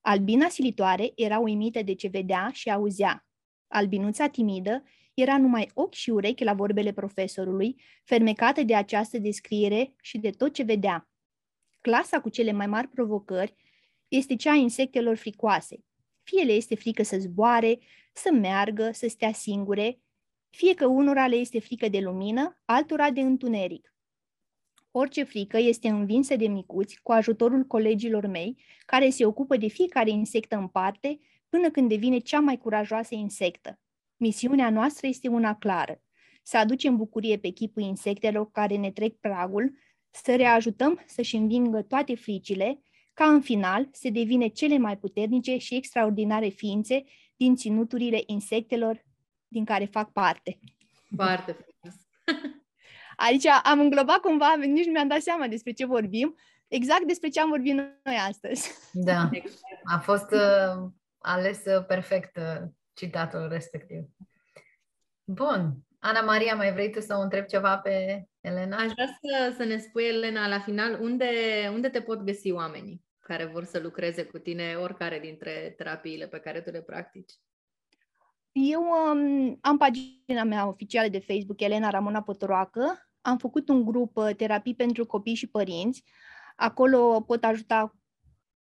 [0.00, 3.26] Albina silitoare era uimită de ce vedea și auzea.
[3.68, 4.82] Albinuța timidă
[5.14, 10.52] era numai ochi și urechi la vorbele profesorului, fermecată de această descriere și de tot
[10.52, 11.08] ce vedea.
[11.80, 13.54] Clasa cu cele mai mari provocări
[14.08, 15.84] este cea a insectelor fricoase.
[16.22, 17.78] Fie le este frică să zboare,
[18.12, 20.01] să meargă, să stea singure,
[20.56, 23.94] fie că unora le este frică de lumină, altora de întuneric.
[24.90, 30.10] Orice frică este învinsă de micuți cu ajutorul colegilor mei, care se ocupă de fiecare
[30.10, 33.80] insectă în parte, până când devine cea mai curajoasă insectă.
[34.16, 36.02] Misiunea noastră este una clară,
[36.42, 39.78] să aducem bucurie pe chipul insectelor care ne trec pragul,
[40.10, 42.82] să reajutăm să-și învingă toate fricile,
[43.14, 47.04] ca în final să devine cele mai puternice și extraordinare ființe
[47.36, 49.04] din ținuturile insectelor
[49.52, 50.58] din care fac parte.
[51.16, 51.96] Foarte frumos.
[53.16, 56.36] Aici am înglobat cumva, nici nu mi-am dat seama despre ce vorbim,
[56.68, 58.70] exact despre ce am vorbit noi astăzi.
[58.92, 59.30] Da,
[59.84, 64.04] a fost uh, ales uh, perfect uh, citatul respectiv.
[65.24, 65.74] Bun.
[65.98, 68.76] Ana Maria, mai vrei tu să o întrebi ceva pe Elena?
[68.76, 71.30] Aș vrea să, să ne spui, Elena, la final, unde,
[71.72, 76.38] unde te pot găsi oamenii care vor să lucreze cu tine, oricare dintre terapiile pe
[76.38, 77.32] care tu le practici?
[78.52, 83.10] Eu um, am pagina mea oficială de Facebook, Elena Ramona Potoroacă.
[83.20, 86.04] Am făcut un grup uh, terapii pentru copii și părinți.
[86.56, 87.96] Acolo pot ajuta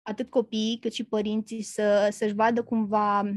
[0.02, 3.32] atât copiii cât și părinții să, să-și vadă cumva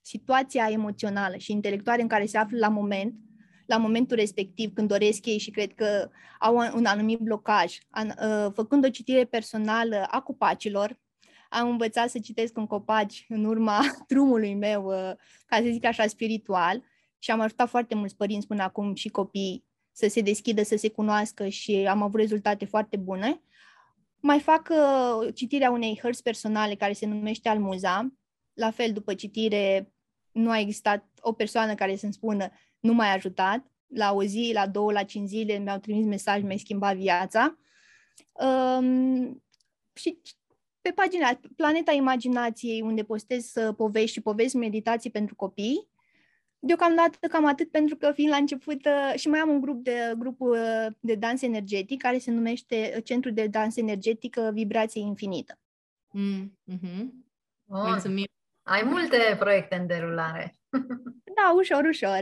[0.00, 3.14] situația emoțională și intelectuală în care se află la moment,
[3.66, 7.78] la momentul respectiv, când doresc ei și cred că au un anumit blocaj.
[7.96, 10.98] Uh, făcând o citire personală a copacilor,
[11.52, 15.12] am învățat să citesc în copaci în urma drumului meu, uh,
[15.46, 16.82] ca să zic așa, spiritual
[17.18, 20.88] și am ajutat foarte mulți părinți până acum și copii să se deschidă, să se
[20.88, 23.40] cunoască și am avut rezultate foarte bune.
[24.20, 28.14] Mai fac uh, citirea unei hărți personale care se numește Almuza.
[28.52, 29.92] La fel, după citire,
[30.32, 33.66] nu a existat o persoană care să-mi spună nu m-ai ajutat.
[33.86, 37.58] La o zi, la două, la cinci zile mi-au trimis mesaj, mi-ai schimbat viața.
[38.32, 39.42] Um,
[39.92, 40.20] și
[40.82, 45.88] pe pagina Planeta Imaginației, unde postez uh, povești și povesti meditații pentru copii.
[46.58, 50.14] Deocamdată cam atât, pentru că fiind la început uh, și mai am un grup de
[50.18, 55.58] grupul uh, de dans energetic care se numește Centrul de Dans Energetic Vibrație Infinită.
[56.18, 57.08] Mm-hmm.
[57.64, 58.26] Mulțumim!
[58.62, 60.54] Ai multe proiecte în derulare.
[61.42, 62.20] Da, ușor, ușor.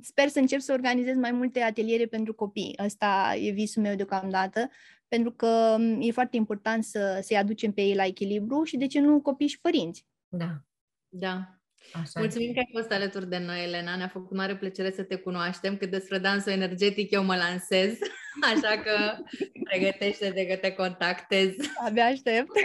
[0.00, 2.78] Sper să încep să organizez mai multe ateliere pentru copii.
[2.78, 4.70] Asta e visul meu deocamdată,
[5.12, 9.00] pentru că e foarte important să, să-i aducem pe ei la echilibru și, de ce
[9.00, 10.06] nu, copii și părinți.
[10.28, 10.64] Da.
[11.08, 11.60] Da.
[11.92, 13.96] Așa Mulțumim că ai fost alături de noi, Elena.
[13.96, 17.98] Ne-a făcut mare plăcere să te cunoaștem, că despre dansul energetic eu mă lansez,
[18.54, 19.22] așa că
[19.64, 21.54] pregătește-te că te contactez.
[21.86, 22.50] Abia aștept.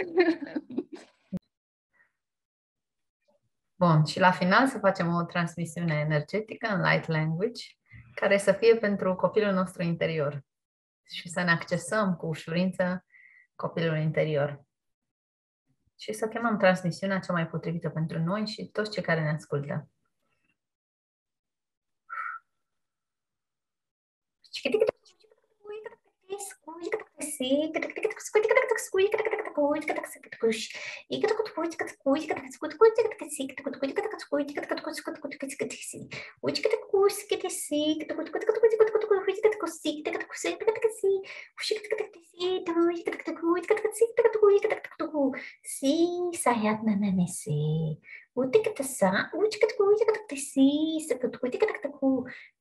[3.80, 7.62] Bun, și la final să facem o transmisiune energetică în light language,
[8.14, 10.46] care să fie pentru copilul nostru interior
[11.10, 13.04] și să ne accesăm cu ușurință
[13.54, 14.64] copilul interior.
[15.98, 19.88] Și să chemăm transmisiunea cea mai potrivită pentru noi și toți cei care ne ascultă.
[24.40, 24.68] Si
[26.60, 27.07] sayat na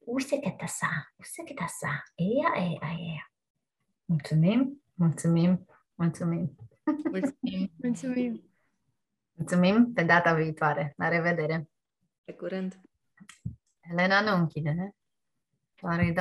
[0.07, 3.36] وسكت الساعة وسكت الساعة إيه إيه إيه
[4.09, 6.55] Mulțumim, mulțumim, mulțumim.
[7.11, 7.71] Mulțumim.
[7.81, 8.43] mulțumim.
[9.33, 10.93] Mulțumim pe data viitoare.
[10.97, 11.69] La revedere.
[12.23, 12.81] Pe curând.
[13.79, 14.89] Elena nu închide, ne?
[15.81, 16.15] Doar îi dau